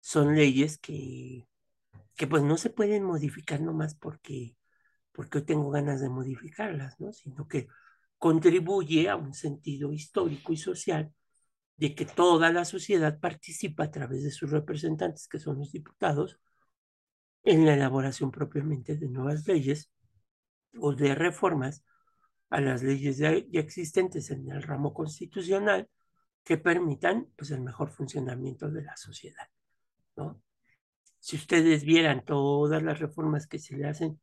son 0.00 0.36
leyes 0.36 0.78
que, 0.78 1.48
que 2.14 2.26
pues 2.26 2.42
no 2.42 2.58
se 2.58 2.70
pueden 2.70 3.04
modificar 3.04 3.60
nomás 3.60 3.94
porque, 3.94 4.56
porque 5.18 5.38
hoy 5.38 5.44
tengo 5.44 5.68
ganas 5.68 6.00
de 6.00 6.08
modificarlas, 6.08 7.00
¿no? 7.00 7.12
Sino 7.12 7.48
que 7.48 7.66
contribuye 8.18 9.08
a 9.08 9.16
un 9.16 9.34
sentido 9.34 9.92
histórico 9.92 10.52
y 10.52 10.56
social 10.56 11.12
de 11.76 11.96
que 11.96 12.04
toda 12.06 12.52
la 12.52 12.64
sociedad 12.64 13.18
participa 13.18 13.82
a 13.82 13.90
través 13.90 14.22
de 14.22 14.30
sus 14.30 14.48
representantes, 14.48 15.26
que 15.26 15.40
son 15.40 15.58
los 15.58 15.72
diputados, 15.72 16.38
en 17.42 17.66
la 17.66 17.74
elaboración 17.74 18.30
propiamente 18.30 18.94
de 18.94 19.08
nuevas 19.08 19.44
leyes 19.48 19.90
o 20.78 20.94
de 20.94 21.16
reformas 21.16 21.84
a 22.48 22.60
las 22.60 22.84
leyes 22.84 23.18
ya, 23.18 23.32
existentes 23.32 24.30
en 24.30 24.48
el 24.48 24.62
ramo 24.62 24.94
constitucional 24.94 25.90
que 26.44 26.58
permitan 26.58 27.26
pues, 27.34 27.50
el 27.50 27.62
mejor 27.62 27.90
funcionamiento 27.90 28.70
de 28.70 28.82
la 28.82 28.96
sociedad, 28.96 29.48
¿no? 30.14 30.40
Si 31.18 31.34
ustedes 31.34 31.82
vieran 31.82 32.24
todas 32.24 32.84
las 32.84 33.00
reformas 33.00 33.48
que 33.48 33.58
se 33.58 33.76
le 33.76 33.88
hacen 33.88 34.20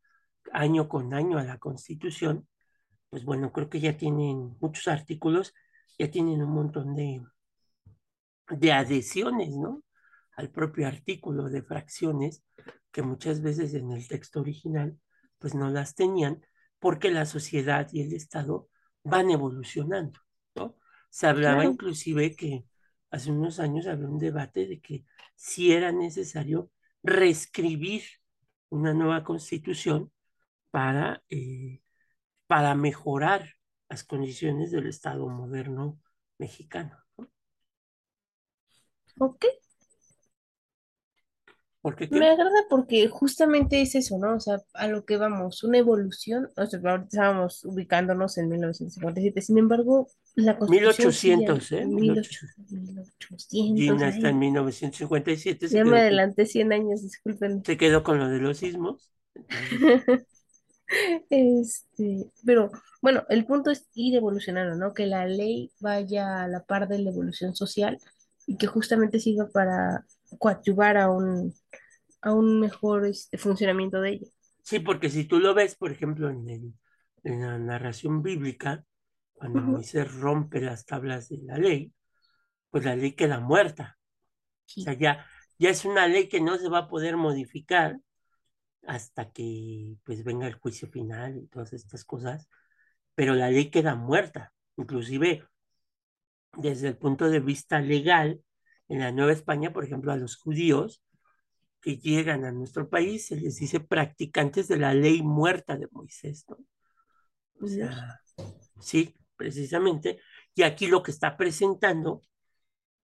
año 0.56 0.90
con 0.90 1.14
año 1.14 1.38
a 1.40 1.44
la 1.46 1.60
Constitución, 1.60 2.48
pues 3.10 3.26
bueno, 3.26 3.52
creo 3.54 3.70
que 3.70 3.80
ya 3.82 3.98
tienen 3.98 4.58
muchos 4.62 4.88
artículos, 4.90 5.54
ya 6.00 6.12
tienen 6.12 6.44
un 6.44 6.52
montón 6.54 6.96
de, 6.96 7.22
de 8.50 8.72
adhesiones, 8.72 9.56
¿no? 9.56 9.84
Al 10.38 10.50
propio 10.52 10.88
artículo 10.88 11.50
de 11.50 11.62
fracciones 11.64 12.44
que 12.92 13.02
muchas 13.02 13.42
veces 13.42 13.74
en 13.74 13.92
el 13.92 14.08
texto 14.08 14.42
original 14.42 15.00
pues 15.40 15.54
no 15.56 15.70
las 15.70 15.96
tenían 15.96 16.46
porque 16.80 17.12
la 17.12 17.26
sociedad 17.26 17.88
y 17.92 18.02
el 18.02 18.14
Estado 18.14 18.70
van 19.04 19.32
evolucionando, 19.32 20.20
¿no? 20.56 20.78
Se 21.10 21.28
hablaba 21.28 21.66
Claro. 21.66 21.66
inclusive 21.66 22.36
que 22.36 22.66
hace 23.12 23.32
unos 23.32 23.60
años 23.60 23.88
había 23.88 24.08
un 24.08 24.20
debate 24.20 24.68
de 24.68 24.82
que 24.82 25.06
si 25.36 25.72
era 25.72 25.92
necesario 25.92 26.72
reescribir 27.04 28.04
una 28.70 28.94
nueva 28.94 29.24
constitución 29.24 30.12
para, 30.75 31.24
eh, 31.29 31.79
para 32.48 32.75
mejorar 32.75 33.48
las 33.88 34.03
condiciones 34.03 34.72
del 34.72 34.88
Estado 34.88 35.25
moderno 35.29 36.01
mexicano. 36.38 36.98
¿no? 37.17 37.32
Ok, 39.22 39.46
¿Por 41.79 41.96
qué 41.96 42.10
me 42.12 42.27
agrada 42.27 42.65
porque 42.70 43.08
justamente 43.08 43.82
es 43.82 43.96
eso, 43.96 44.17
¿no? 44.17 44.36
O 44.36 44.39
sea, 44.41 44.58
a 44.74 44.89
lo 44.89 45.05
que 45.05 45.15
vamos, 45.15 45.63
una 45.63 45.77
evolución, 45.77 46.51
o 46.58 46.65
sea, 46.65 46.82
ahorita 46.84 47.08
estábamos 47.10 47.63
ubicándonos 47.63 48.38
en 48.38 48.50
1957, 48.50 49.41
sin 49.41 49.58
embargo, 49.58 50.10
la 50.36 50.58
Constitución 50.58 51.13
sigue 51.13 51.34
en 51.36 51.39
1800, 51.39 51.72
¿eh? 51.72 51.86
1800. 51.86 52.67
1800, 52.67 53.48
1800, 53.51 53.77
Gina 53.77 54.10
está 54.10 54.27
en 54.27 54.36
ay, 54.36 54.39
1957, 54.41 55.70
se 55.70 55.74
ya 55.74 55.86
me 55.86 55.91
con, 55.91 56.00
adelanté 56.00 56.46
100 56.46 56.74
años, 56.74 57.01
disculpen. 57.01 57.63
se 57.63 57.77
quedó 57.77 58.03
con 58.03 58.20
lo 58.20 58.27
de 58.27 58.39
los 58.39 58.58
sismos. 58.58 59.13
Entonces, 59.72 60.25
Este, 61.30 62.32
pero 62.46 62.72
bueno, 63.01 63.24
el 63.30 63.46
punto 63.46 63.72
es 63.72 63.88
ir 63.94 64.15
evolucionando, 64.15 64.75
¿no? 64.75 64.94
Que 64.94 65.06
la 65.06 65.25
ley 65.27 65.72
vaya 65.80 66.44
a 66.44 66.48
la 66.48 66.63
par 66.63 66.88
de 66.88 67.00
la 67.00 67.10
evolución 67.12 67.56
social 67.56 67.98
y 68.48 68.58
que 68.58 68.68
justamente 68.68 69.20
sirva 69.20 69.48
para 69.50 70.06
coadyuvar 70.39 70.98
a 70.98 71.10
un, 71.12 71.54
a 72.22 72.34
un 72.34 72.60
mejor 72.62 73.06
este, 73.08 73.38
funcionamiento 73.38 74.01
de 74.01 74.12
ella. 74.13 74.27
sí, 74.63 74.80
porque 74.80 75.10
si 75.10 75.25
tú 75.25 75.39
lo 75.39 75.54
ves, 75.54 75.75
por 75.75 75.92
ejemplo, 75.92 76.30
en, 76.30 76.50
el, 76.50 76.74
en 77.24 77.42
la 77.42 77.58
narración 77.60 78.22
bíblica, 78.22 78.86
cuando 79.34 79.62
Ujú, 79.62 79.74
Moisés 79.74 80.13
rompe 80.15 80.62
las 80.62 80.86
tablas 80.86 81.30
de 81.30 81.39
la 81.44 81.58
ley, 81.58 81.94
pues 82.72 82.86
la 82.86 82.96
ley 82.96 83.13
queda 83.13 83.39
muerta. 83.39 83.98
O 84.80 84.84
sea, 84.84 84.94
ya, 84.94 85.27
ya 85.60 85.70
es 85.70 85.86
una 85.86 86.08
ley 86.08 86.30
que 86.30 86.42
no 86.42 86.58
se 86.58 86.70
va 86.70 86.80
a 86.80 86.89
poder 86.89 87.18
modificar 87.18 88.00
hasta 88.88 89.32
que 89.32 89.98
pues 90.04 90.24
venga 90.24 90.48
el 90.48 90.56
juicio 90.56 90.88
final 90.88 91.38
y 91.38 91.48
todas 91.48 91.74
estas 91.74 92.06
cosas, 92.06 92.48
pero 93.15 93.34
la 93.36 93.50
ley 93.50 93.70
queda 93.70 93.96
muerta. 93.96 94.54
Inclusive 94.77 95.48
desde 96.58 96.89
el 96.89 96.98
punto 96.98 97.30
de 97.30 97.39
vista 97.39 97.80
legal, 97.80 98.42
en 98.88 99.00
la 99.00 99.12
Nueva 99.12 99.34
España, 99.34 99.74
por 99.74 99.84
ejemplo, 99.84 100.12
a 100.12 100.18
los 100.18 100.36
judíos 100.36 101.04
que 101.82 101.98
llegan 101.98 102.46
a 102.46 102.51
nuestro 102.51 102.89
país 102.89 103.27
se 103.27 103.36
les 103.36 103.58
dice 103.58 103.80
practicantes 103.80 104.68
de 104.68 104.77
la 104.77 104.94
ley 104.94 105.22
muerta 105.22 105.77
de 105.77 105.88
Moisés, 105.92 106.46
¿no? 106.50 106.58
O 107.62 107.68
sea, 107.68 108.20
sí, 108.80 109.15
precisamente. 109.36 110.20
Y 110.54 110.63
aquí 110.63 110.88
lo 110.88 111.04
que 111.04 111.12
está 111.12 111.38
presentando 111.38 112.24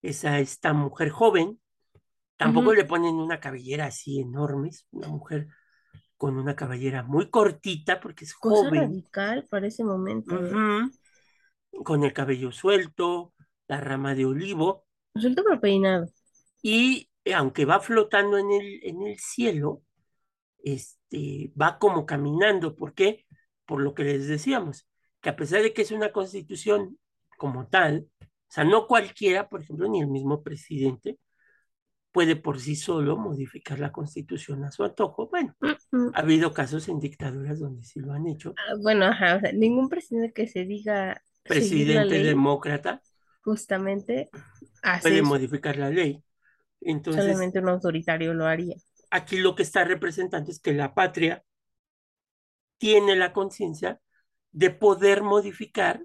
es 0.02 0.26
a 0.26 0.40
esta 0.40 0.74
mujer 0.74 1.10
joven, 1.10 1.60
tampoco 2.38 2.74
le 2.74 2.86
ponen 2.86 3.16
una 3.16 3.40
cabellera 3.40 3.86
así 3.86 4.20
enorme, 4.20 4.70
es 4.70 4.88
una 4.92 5.08
mujer 5.08 5.48
con 6.22 6.38
una 6.38 6.56
cabellera 6.56 7.02
muy 7.02 7.32
cortita 7.32 8.00
porque 8.00 8.26
es 8.26 8.36
Cosa 8.36 8.70
joven, 8.70 8.82
radical 8.82 9.48
para 9.50 9.66
ese 9.66 9.84
momento, 9.84 10.36
¿eh? 10.40 10.88
con 11.84 12.04
el 12.04 12.14
cabello 12.14 12.52
suelto, 12.52 13.34
la 13.68 13.82
rama 13.82 14.14
de 14.14 14.26
olivo, 14.28 14.86
Resulta 15.16 15.42
pero 15.44 15.60
peinado. 15.60 16.06
y 16.62 17.10
eh, 17.26 17.34
aunque 17.34 17.66
va 17.66 17.80
flotando 17.80 18.38
en 18.38 18.52
el, 18.52 18.80
en 18.84 19.02
el 19.02 19.18
cielo, 19.18 19.82
este, 20.64 21.52
va 21.60 21.80
como 21.80 22.06
caminando. 22.06 22.76
¿Por 22.76 22.94
qué? 22.94 23.26
Por 23.66 23.82
lo 23.82 23.96
que 23.96 24.04
les 24.04 24.28
decíamos, 24.28 24.88
que 25.22 25.30
a 25.30 25.36
pesar 25.36 25.64
de 25.64 25.74
que 25.74 25.82
es 25.82 25.90
una 25.90 26.12
constitución 26.12 27.00
como 27.36 27.68
tal, 27.68 28.08
o 28.22 28.26
sea, 28.48 28.64
no 28.64 28.86
cualquiera, 28.86 29.50
por 29.50 29.64
ejemplo, 29.64 29.90
ni 29.90 30.02
el 30.02 30.08
mismo 30.08 30.44
presidente, 30.44 31.18
puede 32.12 32.36
por 32.36 32.60
sí 32.60 32.76
solo 32.76 33.18
modificar 33.18 33.80
la 33.80 33.92
constitución 33.92 34.64
a 34.66 34.72
su 34.72 34.84
antojo. 34.84 35.28
Bueno, 35.30 35.56
ha 36.14 36.20
habido 36.20 36.54
casos 36.54 36.88
en 36.90 37.00
dictaduras 37.00 37.60
donde 37.60 37.84
sí 37.84 38.00
lo 38.00 38.14
han 38.14 38.28
hecho. 38.28 38.54
Ah, 38.58 38.76
Bueno, 38.82 39.06
ajá, 39.06 39.38
o 39.38 39.40
sea, 39.40 39.52
ningún 39.54 39.90
presidente 39.90 40.34
que 40.34 40.48
se 40.48 40.66
diga 40.66 41.24
Presidente 41.44 42.06
ley, 42.16 42.24
demócrata 42.24 43.02
justamente 43.44 44.30
hace 44.84 45.02
puede 45.10 45.18
eso. 45.20 45.26
modificar 45.26 45.78
la 45.78 45.90
ley. 45.90 46.24
Entonces, 46.82 47.24
Solamente 47.26 47.60
un 47.60 47.70
autoritario 47.70 48.34
lo 48.34 48.46
haría. 48.46 48.76
aquí 49.10 49.38
lo 49.38 49.56
que 49.56 49.64
está 49.64 49.84
representando 49.84 50.52
es 50.52 50.60
que 50.60 50.74
la 50.74 50.94
patria 50.94 51.44
tiene 52.78 53.16
la 53.16 53.34
conciencia 53.34 54.00
de 54.52 54.72
poder 54.72 55.22
modificar 55.24 56.04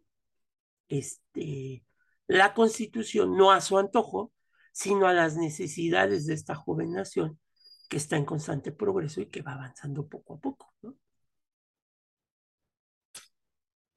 este, 0.88 1.84
la 2.26 2.54
constitución, 2.54 3.36
no 3.36 3.52
a 3.52 3.60
su 3.60 3.78
antojo, 3.78 4.32
sino 4.76 5.06
a 5.08 5.14
las 5.14 5.36
necesidades 5.38 6.26
de 6.26 6.34
esta 6.34 6.54
joven 6.54 6.92
nación 6.92 7.38
que 7.88 7.96
está 7.96 8.16
en 8.18 8.26
constante 8.26 8.72
progreso 8.72 9.20
y 9.22 9.26
que 9.30 9.40
va 9.42 9.54
avanzando 9.54 10.06
poco 10.08 10.34
a 10.34 10.40
poco, 10.40 10.74
¿no? 10.82 10.96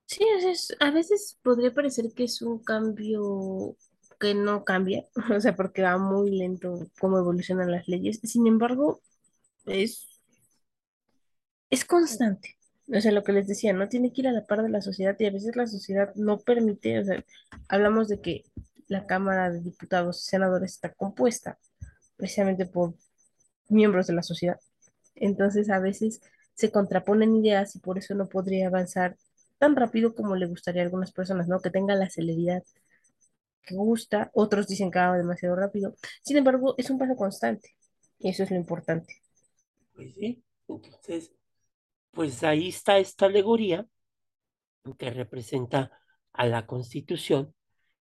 Sí, 0.05 0.23
es- 0.45 0.75
a 0.79 0.91
veces 0.91 1.37
podría 1.43 1.71
parecer 1.73 2.05
que 2.15 2.23
es 2.25 2.41
un 2.41 2.59
cambio 2.63 3.75
que 4.19 4.33
no 4.35 4.63
cambia, 4.65 5.05
o 5.37 5.39
sea, 5.39 5.55
porque 5.55 5.83
va 5.83 5.97
muy 5.97 6.31
lento 6.31 6.79
cómo 6.99 7.17
evolucionan 7.19 7.71
las 7.71 7.87
leyes. 7.87 8.19
Sin 8.23 8.47
embargo, 8.47 9.01
es, 9.65 10.09
es 11.69 11.85
constante. 11.85 12.57
O 12.93 12.99
sea, 13.01 13.11
lo 13.11 13.23
que 13.23 13.33
les 13.33 13.47
decía, 13.47 13.73
no 13.73 13.87
tiene 13.89 14.11
que 14.11 14.21
ir 14.21 14.27
a 14.27 14.31
la 14.31 14.45
par 14.47 14.63
de 14.63 14.69
la 14.69 14.81
sociedad 14.81 15.15
y 15.19 15.25
a 15.25 15.31
veces 15.31 15.55
la 15.55 15.67
sociedad 15.67 16.13
no 16.15 16.39
permite, 16.39 16.99
o 16.99 17.05
sea, 17.05 17.23
hablamos 17.67 18.07
de 18.07 18.19
que 18.21 18.43
la 18.89 19.05
Cámara 19.05 19.49
de 19.49 19.61
Diputados 19.61 20.21
y 20.21 20.29
Senadores 20.29 20.73
está 20.73 20.93
compuesta 20.93 21.57
precisamente 22.17 22.65
por 22.65 22.95
miembros 23.69 24.07
de 24.07 24.13
la 24.13 24.23
sociedad. 24.23 24.59
Entonces, 25.15 25.69
a 25.69 25.79
veces 25.79 26.21
se 26.53 26.71
contraponen 26.71 27.35
ideas 27.35 27.75
y 27.75 27.79
por 27.79 27.97
eso 27.97 28.15
no 28.15 28.27
podría 28.27 28.67
avanzar 28.67 29.15
tan 29.57 29.75
rápido 29.75 30.13
como 30.15 30.35
le 30.35 30.47
gustaría 30.47 30.81
a 30.81 30.85
algunas 30.85 31.11
personas, 31.11 31.47
¿no? 31.47 31.61
Que 31.61 31.69
tenga 31.69 31.95
la 31.95 32.09
celeridad 32.09 32.63
que 33.63 33.75
gusta, 33.75 34.31
otros 34.33 34.67
dicen 34.67 34.89
que 34.89 34.99
va 34.99 35.17
demasiado 35.17 35.55
rápido. 35.55 35.93
Sin 36.23 36.37
embargo, 36.37 36.75
es 36.77 36.89
un 36.89 36.97
paso 36.97 37.15
constante 37.15 37.75
y 38.17 38.29
eso 38.29 38.43
es 38.43 38.51
lo 38.51 38.57
importante. 38.57 39.21
Pues 39.93 40.15
sí, 40.15 40.43
entonces, 40.67 41.31
pues 42.11 42.43
ahí 42.43 42.69
está 42.69 42.97
esta 42.97 43.27
alegoría 43.27 43.85
que 44.97 45.11
representa 45.11 45.91
a 46.33 46.47
la 46.47 46.65
constitución 46.65 47.53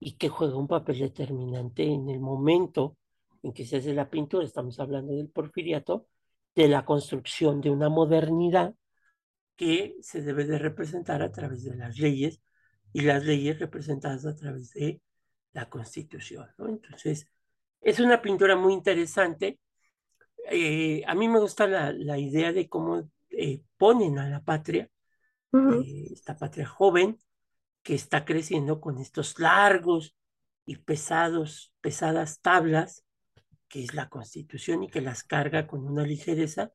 y 0.04 0.14
que 0.16 0.28
juega 0.28 0.56
un 0.56 0.66
papel 0.68 0.98
determinante 0.98 1.84
en 1.84 2.08
el 2.10 2.20
momento 2.20 2.96
en 3.42 3.52
que 3.52 3.64
se 3.64 3.76
hace 3.76 3.94
la 3.94 4.10
pintura, 4.10 4.44
estamos 4.44 4.80
hablando 4.80 5.12
del 5.14 5.28
porfiriato, 5.28 6.06
de 6.56 6.68
la 6.68 6.84
construcción 6.84 7.60
de 7.60 7.70
una 7.70 7.88
modernidad 7.88 8.74
que 9.56 9.96
se 10.02 10.22
debe 10.22 10.44
de 10.46 10.58
representar 10.58 11.22
a 11.22 11.32
través 11.32 11.64
de 11.64 11.76
las 11.76 11.98
leyes 11.98 12.42
y 12.92 13.02
las 13.02 13.24
leyes 13.24 13.58
representadas 13.60 14.26
a 14.26 14.34
través 14.36 14.72
de 14.74 15.00
la 15.52 15.68
constitución, 15.70 16.48
¿no? 16.58 16.68
Entonces, 16.68 17.28
es 17.80 18.00
una 18.00 18.22
pintura 18.22 18.56
muy 18.56 18.74
interesante. 18.74 19.60
Eh, 20.50 21.02
a 21.06 21.14
mí 21.14 21.28
me 21.28 21.40
gusta 21.40 21.66
la, 21.66 21.92
la 21.92 22.18
idea 22.18 22.52
de 22.52 22.68
cómo 22.68 23.10
eh, 23.30 23.62
ponen 23.78 24.18
a 24.18 24.28
la 24.28 24.42
patria, 24.44 24.88
Ujú. 25.52 25.86
eh, 25.86 26.08
esta 26.12 26.36
patria 26.36 26.66
joven 26.66 27.18
que 27.82 27.94
está 27.94 28.24
creciendo 28.24 28.80
con 28.80 28.98
estos 28.98 29.38
largos 29.38 30.16
y 30.66 30.76
pesados, 30.76 31.72
pesadas 31.80 32.40
tablas, 32.40 33.04
que 33.68 33.84
es 33.84 33.94
la 33.94 34.08
constitución 34.08 34.84
y 34.84 34.90
que 34.90 35.00
las 35.00 35.24
carga 35.24 35.66
con 35.66 35.84
una 35.86 36.04
ligereza. 36.06 36.72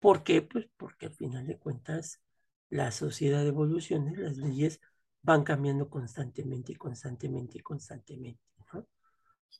¿Por 0.00 0.24
qué? 0.24 0.42
Pues 0.42 0.68
porque 0.76 1.06
al 1.06 1.14
final 1.14 1.46
de 1.46 1.58
cuentas 1.58 2.22
la 2.70 2.90
sociedad 2.92 3.46
evoluciona 3.46 4.12
y 4.12 4.16
las 4.16 4.36
leyes 4.38 4.80
van 5.22 5.44
cambiando 5.44 5.88
constantemente 5.90 6.72
y 6.72 6.76
constantemente 6.76 7.58
y 7.58 7.62
constantemente, 7.62 8.42
¿no? 8.72 8.86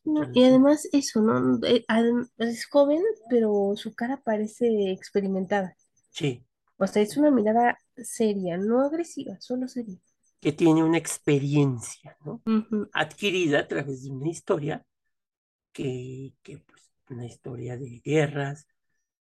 No, 0.05 0.27
y 0.33 0.42
además 0.44 0.88
eso, 0.92 1.20
¿no? 1.20 1.61
Eh, 1.66 1.85
Es 2.38 2.66
joven, 2.66 3.03
pero 3.31 3.72
su 3.77 3.94
cara 3.94 4.20
parece 4.24 4.90
experimentada. 4.92 5.77
sí, 6.11 6.44
O 6.79 6.87
sea, 6.87 7.03
es 7.03 7.16
una 7.18 7.31
mirada 7.31 7.79
seria, 7.96 8.57
no 8.57 8.81
agresiva, 8.81 9.38
solo 9.40 9.68
seria. 9.68 9.98
Que 10.40 10.53
tiene 10.53 10.83
una 10.85 10.98
experiencia, 10.98 12.16
¿no? 12.24 12.42
Adquirida 12.92 13.61
a 13.61 13.68
través 13.68 14.05
de 14.05 14.11
una 14.11 14.29
historia 14.29 14.85
que, 15.72 16.35
que 16.42 16.59
pues, 16.59 16.92
una 17.11 17.27
historia 17.27 17.77
de 17.77 18.01
guerras, 18.05 18.66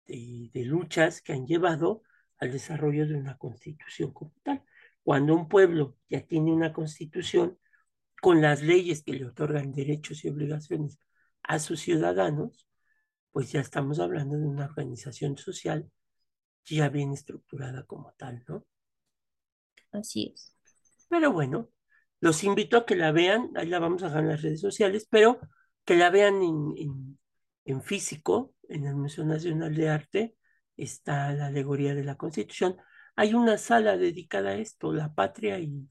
de, 0.07 0.51
de 0.53 0.65
luchas 0.65 1.23
que 1.23 1.33
han 1.33 1.47
llevado 1.47 2.03
al 2.39 2.53
desarrollo 2.53 3.07
de 3.07 3.15
una 3.17 3.37
constitución 3.37 4.13
como 4.13 4.33
tal. 4.43 4.63
Cuando 5.03 5.35
un 5.35 5.49
pueblo 5.49 5.97
ya 6.09 6.27
tiene 6.27 6.53
una 6.53 6.73
constitución 6.73 7.59
con 8.21 8.41
las 8.43 8.63
leyes 8.63 9.03
que 9.03 9.15
le 9.15 9.27
otorgan 9.27 9.73
derechos 9.73 10.25
y 10.25 10.29
obligaciones 10.29 10.99
a 11.43 11.59
sus 11.59 11.81
ciudadanos, 11.81 12.67
pues 13.33 13.53
ya 13.53 13.61
estamos 13.61 13.99
hablando 14.01 14.37
de 14.39 14.47
una 14.47 14.67
organización 14.67 15.37
social 15.39 15.91
ya 16.65 16.89
bien 16.89 17.13
estructurada 17.13 17.85
como 17.85 18.13
tal, 18.17 18.45
¿no? 18.47 18.65
Así 19.93 20.33
es. 20.35 20.55
Pero 21.11 21.33
bueno, 21.33 21.71
los 22.21 22.45
invito 22.45 22.77
a 22.79 22.87
que 22.87 22.97
la 22.97 23.13
vean, 23.13 23.51
ahí 23.57 23.67
la 23.69 23.81
vamos 23.81 24.03
a 24.03 24.07
dejar 24.07 24.23
en 24.23 24.29
las 24.31 24.43
redes 24.43 24.61
sociales, 24.61 25.09
pero 25.11 25.41
que 25.85 25.97
la 25.97 26.11
vean 26.11 26.43
en, 26.43 27.19
en, 27.65 27.83
físico, 27.83 28.55
en 28.69 28.87
el 28.87 28.95
Museo 28.97 29.25
Nacional 29.25 29.75
de 29.75 29.89
Arte, 29.89 30.37
está 30.77 31.33
la 31.33 31.47
alegoría 31.47 31.95
de 31.95 32.05
la 32.05 32.17
Constitución. 32.17 32.77
Hay 33.17 33.35
una 33.35 33.59
sala 33.59 33.97
dedicada 33.97 34.51
a 34.51 34.55
esto, 34.57 34.93
la 34.93 35.15
patria 35.15 35.59
y 35.59 35.89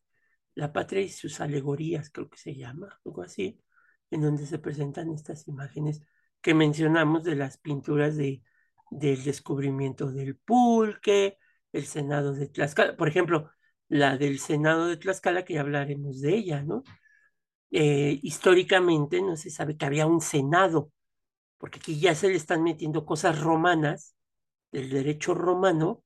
la 0.55 0.73
patria 0.73 1.01
y 1.01 1.09
sus 1.09 1.41
alegorías, 1.41 2.09
creo 2.11 2.29
que 2.29 2.37
se 2.37 2.55
llama, 2.55 2.99
algo 3.05 3.21
así, 3.23 3.61
en 4.11 4.21
donde 4.21 4.45
se 4.45 4.59
presentan 4.59 5.11
estas 5.11 5.47
imágenes 5.47 6.01
que 6.41 6.53
mencionamos 6.53 7.23
de 7.23 7.35
las 7.35 7.57
pinturas 7.57 8.15
de, 8.17 8.43
del 8.91 9.23
descubrimiento 9.23 10.11
del 10.11 10.37
pulque, 10.37 11.37
el 11.73 11.85
Senado 11.85 12.33
de 12.33 12.47
Tlaxcala, 12.47 12.95
por 12.97 13.07
ejemplo, 13.09 13.51
la 13.89 14.17
del 14.17 14.39
Senado 14.39 14.87
de 14.87 14.97
Tlaxcala, 14.97 15.43
que 15.45 15.55
ya 15.55 15.61
hablaremos 15.61 16.21
de 16.21 16.35
ella, 16.35 16.63
¿no? 16.63 16.83
Eh, 17.71 18.19
históricamente 18.23 19.21
no 19.21 19.35
se 19.35 19.49
sabe 19.49 19.77
que 19.77 19.85
había 19.85 20.07
un 20.07 20.21
Senado, 20.21 20.91
porque 21.57 21.79
aquí 21.79 21.99
ya 21.99 22.15
se 22.15 22.29
le 22.29 22.35
están 22.35 22.63
metiendo 22.63 23.05
cosas 23.05 23.39
romanas, 23.41 24.15
del 24.71 24.89
derecho 24.89 25.33
romano, 25.33 26.03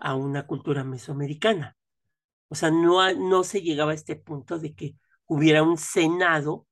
a 0.00 0.14
una 0.14 0.46
cultura 0.46 0.84
mesoamericana. 0.84 1.76
O 2.48 2.54
sea, 2.54 2.70
no, 2.70 3.12
no 3.14 3.44
se 3.44 3.62
llegaba 3.62 3.92
a 3.92 3.94
este 3.94 4.16
punto 4.16 4.58
de 4.58 4.74
que 4.74 4.96
hubiera 5.26 5.62
un 5.62 5.76
Senado 5.76 6.66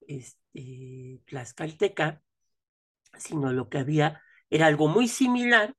este, 0.00 1.22
tlaxcalteca, 1.26 2.22
sino 3.18 3.52
lo 3.52 3.68
que 3.68 3.78
había 3.78 4.22
era 4.50 4.66
algo 4.66 4.88
muy 4.88 5.08
similar, 5.08 5.74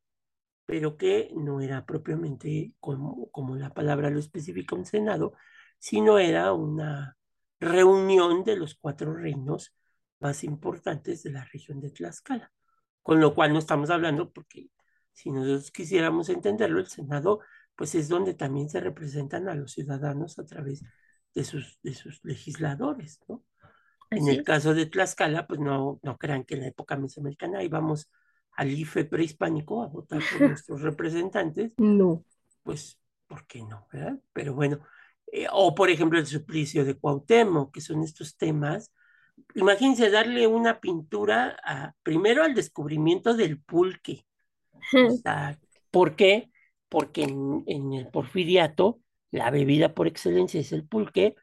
pero 0.67 0.97
que 0.97 1.31
no 1.33 1.61
era 1.61 1.85
propiamente 1.85 2.73
como, 2.81 3.31
como 3.31 3.55
la 3.55 3.73
palabra 3.73 4.09
lo 4.09 4.19
especifica 4.19 4.75
un 4.75 4.85
Senado, 4.85 5.33
sino 5.79 6.19
era 6.19 6.51
una 6.51 7.17
reunión 7.59 8.43
de 8.43 8.57
los 8.57 8.75
cuatro 8.75 9.15
reinos 9.15 9.73
más 10.19 10.43
importantes 10.43 11.23
de 11.23 11.31
la 11.31 11.45
región 11.45 11.79
de 11.79 11.89
Tlaxcala. 11.89 12.51
Con 13.01 13.21
lo 13.21 13.33
cual 13.33 13.53
no 13.53 13.59
estamos 13.59 13.89
hablando, 13.89 14.29
porque 14.31 14.69
si 15.13 15.31
nosotros 15.31 15.71
quisiéramos 15.71 16.27
entenderlo, 16.27 16.81
el 16.81 16.87
Senado, 16.87 17.39
pues 17.77 17.95
es 17.95 18.09
donde 18.09 18.33
también 18.33 18.69
se 18.69 18.81
representan 18.81 19.47
a 19.47 19.55
los 19.55 19.71
ciudadanos 19.71 20.37
a 20.37 20.45
través 20.45 20.83
de 21.33 21.45
sus, 21.45 21.79
de 21.81 21.93
sus 21.93 22.19
legisladores, 22.25 23.21
¿no? 23.29 23.45
En 24.09 24.27
el 24.27 24.43
caso 24.43 24.73
de 24.73 24.85
Tlaxcala, 24.85 25.47
pues 25.47 25.61
no, 25.61 26.01
no 26.03 26.17
crean 26.17 26.43
que 26.43 26.55
en 26.55 26.61
la 26.61 26.67
época 26.67 26.97
mesoamericana 26.97 27.63
íbamos 27.63 28.09
al 28.57 28.71
IFE 28.73 29.05
prehispánico 29.05 29.83
a 29.83 29.87
votar 29.87 30.27
por 30.27 30.41
nuestros 30.43 30.81
representantes, 30.83 31.77
No. 31.77 32.23
pues, 32.63 32.99
¿por 33.27 33.45
qué 33.47 33.63
no? 33.63 33.87
¿verdad? 33.91 34.19
Pero 34.33 34.53
bueno, 34.53 34.79
eh, 35.31 35.47
o 35.51 35.75
por 35.75 35.89
ejemplo 35.89 36.19
el 36.19 36.27
suplicio 36.27 36.85
de 36.85 36.95
Cuauhtémoc, 36.97 37.73
que 37.73 37.81
son 37.81 38.03
estos 38.03 38.37
temas. 38.37 38.91
Imagínense 39.55 40.09
darle 40.09 40.47
una 40.47 40.79
pintura 40.79 41.57
a, 41.63 41.93
primero 42.03 42.43
al 42.43 42.55
descubrimiento 42.55 43.35
del 43.35 43.59
pulque. 43.61 44.25
O 45.01 45.09
sea, 45.11 45.59
¿por 45.91 46.15
qué? 46.15 46.51
Porque 46.89 47.23
en, 47.23 47.63
en 47.67 47.93
el 47.93 48.09
porfiriato 48.09 49.01
la 49.31 49.51
bebida 49.51 49.93
por 49.93 50.07
excelencia 50.07 50.61
es 50.61 50.71
el 50.71 50.87
pulque, 50.87 51.35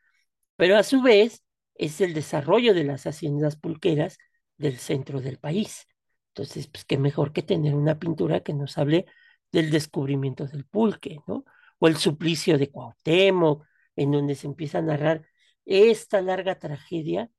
pero 0.57 0.77
a 0.77 0.83
su 0.83 1.03
vez 1.03 1.45
es 1.75 2.01
el 2.01 2.15
desarrollo 2.15 2.75
de 2.75 2.85
las 2.85 3.07
haciendas 3.07 3.57
pulqueras 3.57 4.19
del 4.59 4.79
centro 4.79 5.21
del 5.21 5.39
país. 5.39 5.87
Entonces, 6.35 6.67
pues 6.67 6.85
qué 6.85 6.99
mejor 6.99 7.33
que 7.33 7.43
tener 7.43 7.75
una 7.75 7.99
pintura 7.99 8.41
que 8.41 8.55
nos 8.55 8.77
hable 8.77 9.07
del 9.53 9.71
descubrimiento 9.71 10.47
del 10.47 10.65
pulque, 10.65 11.21
¿no? 11.29 11.45
O 11.79 11.87
el 11.87 11.97
suplicio 11.97 12.59
de 12.59 12.71
Cuauhtémoc, 12.71 13.65
en 13.95 14.11
donde 14.11 14.35
se 14.35 14.49
empieza 14.49 14.79
a 14.79 14.83
narrar 14.83 15.27
esta 15.65 16.21
larga 16.21 16.59
tragedia 16.59 17.31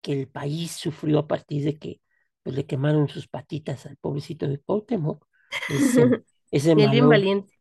que 0.00 0.12
el 0.12 0.28
país 0.28 0.72
sufrió 0.72 1.20
a 1.20 1.28
partir 1.28 1.64
de 1.64 1.78
que 1.78 2.00
pues 2.42 2.56
le 2.56 2.66
quemaron 2.66 3.08
sus 3.08 3.28
patitas 3.28 3.86
al 3.86 3.96
pobrecito 3.98 4.48
de 4.48 4.58
Cuauhtémoc, 4.58 5.26
ese, 5.68 6.24
ese 6.50 6.74
Y 6.76 6.82
el 6.82 6.90
bien 6.90 7.08
valiente, 7.08 7.54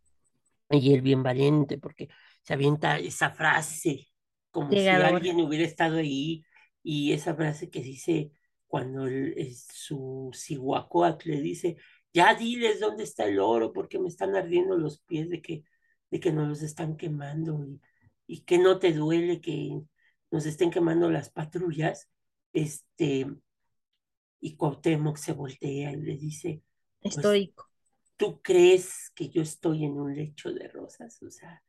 y 0.69 0.93
él 0.93 1.01
bien 1.01 1.21
valiente, 1.21 1.77
porque 1.77 2.09
se 2.43 2.53
avienta 2.53 2.97
esa 2.97 3.29
frase, 3.29 4.07
como 4.51 4.71
si 4.71 4.87
alguien 4.87 5.39
hubiera 5.41 5.65
estado 5.65 5.97
ahí, 5.97 6.43
y 6.81 7.11
esa 7.11 7.35
frase 7.35 7.69
que 7.69 7.81
dice 7.81 8.31
cuando 8.71 9.05
el- 9.07 9.33
es 9.37 9.67
su 9.73 10.31
Cihuacóatl 10.33 11.29
le 11.31 11.41
dice, 11.41 11.77
ya 12.13 12.35
diles 12.35 12.79
dónde 12.79 13.03
está 13.03 13.25
el 13.25 13.39
oro, 13.39 13.73
porque 13.73 13.99
me 13.99 14.07
están 14.09 14.35
ardiendo 14.35 14.77
los 14.77 15.01
pies 15.01 15.29
de 15.29 15.41
que, 15.41 15.63
de 16.11 16.19
que 16.21 16.31
nos 16.31 16.47
los 16.47 16.61
están 16.63 16.97
quemando, 16.97 17.65
y, 17.67 17.81
y 18.27 18.41
que 18.45 18.57
no 18.59 18.79
te 18.79 18.93
duele 18.93 19.41
que 19.41 19.81
nos 20.31 20.45
estén 20.45 20.71
quemando 20.71 21.11
las 21.11 21.29
patrullas, 21.31 22.09
este, 22.53 23.27
y 24.39 24.55
Cuauhtémoc 24.55 25.17
se 25.17 25.33
voltea 25.33 25.91
y 25.91 25.97
le 25.97 26.17
dice, 26.17 26.61
pues, 27.01 27.17
Estoico. 27.17 27.69
¿tú 28.17 28.41
crees 28.41 29.11
que 29.15 29.29
yo 29.29 29.41
estoy 29.41 29.85
en 29.85 29.93
un 29.99 30.15
lecho 30.15 30.53
de 30.53 30.67
rosas? 30.69 31.21
O 31.23 31.31
sea, 31.31 31.61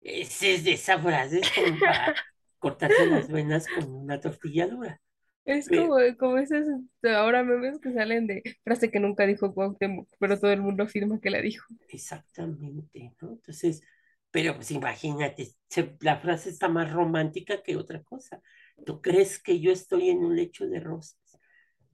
ese 0.00 0.54
es 0.54 0.64
de 0.64 0.74
esa 0.74 0.98
frase, 1.00 1.40
es 1.40 1.50
como 1.52 1.78
para 1.80 2.14
cortarse 2.58 3.06
las 3.06 3.28
venas 3.28 3.66
con 3.68 3.92
una 3.92 4.20
tortilla 4.20 4.66
dura. 4.68 5.00
Es 5.46 5.70
como, 5.70 5.96
como 6.18 6.38
esos 6.38 6.66
ahora 7.02 7.42
memes 7.44 7.78
que 7.80 7.92
salen 7.92 8.26
de 8.26 8.42
frase 8.64 8.90
que 8.90 9.00
nunca 9.00 9.26
dijo 9.26 9.54
Cuauhtémoc, 9.54 10.08
pero 10.18 10.38
todo 10.38 10.52
el 10.52 10.60
mundo 10.62 10.84
afirma 10.84 11.20
que 11.20 11.30
la 11.30 11.40
dijo. 11.40 11.64
Exactamente, 11.88 13.12
¿no? 13.20 13.32
Entonces, 13.32 13.82
pero 14.30 14.56
pues 14.56 14.70
imagínate, 14.70 15.54
se- 15.68 15.96
la 16.00 16.18
frase 16.18 16.50
está 16.50 16.68
más 16.68 16.92
romántica 16.92 17.62
que 17.62 17.76
otra 17.76 18.02
cosa. 18.02 18.40
¿Tú 18.84 19.00
crees 19.00 19.38
que 19.42 19.60
yo 19.60 19.70
estoy 19.72 20.10
en 20.10 20.18
un 20.24 20.34
lecho 20.36 20.66
de 20.66 20.80
rosas? 20.80 21.16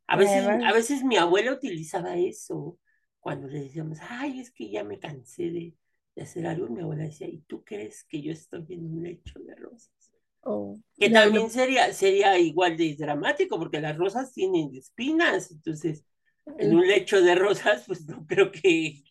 A 0.07 0.17
veces, 0.17 0.53
a 0.63 0.73
veces 0.75 1.05
mi 1.05 1.17
abuela 1.17 1.53
utilizaba 1.53 2.17
eso 2.17 2.79
cuando 3.21 3.49
le 3.49 3.63
decíamos, 3.63 3.99
ay, 4.03 4.41
es 4.41 4.51
que 4.53 4.71
ya 4.71 4.85
me 4.85 4.99
cansé 5.01 5.45
de, 5.51 5.75
de 6.17 6.23
hacer 6.23 6.47
algo. 6.47 6.69
Mi 6.69 6.83
abuela 6.83 7.05
decía, 7.05 7.29
¿y 7.29 7.41
tú 7.43 7.65
crees 7.65 8.05
que 8.05 8.23
yo 8.23 8.33
estoy 8.33 8.67
en 8.71 8.87
un 8.87 9.03
lecho 9.05 9.41
de 9.41 9.55
rosas? 9.57 9.93
Oh, 10.45 10.79
Que 10.99 11.09
también 11.11 11.49
no- 11.49 11.51
sería, 11.51 11.93
sería 11.95 12.39
igual 12.39 12.77
de 12.77 12.95
dramático, 12.97 13.59
porque 13.59 13.81
las 13.81 13.97
rosas 13.97 14.33
tienen 14.35 14.75
espinas, 14.75 15.51
entonces 15.51 16.05
en 16.59 16.75
un 16.75 16.87
lecho 16.87 17.23
de 17.23 17.35
rosas, 17.35 17.85
pues 17.87 18.07
no 18.07 18.27
creo 18.27 18.53
que, 18.53 19.05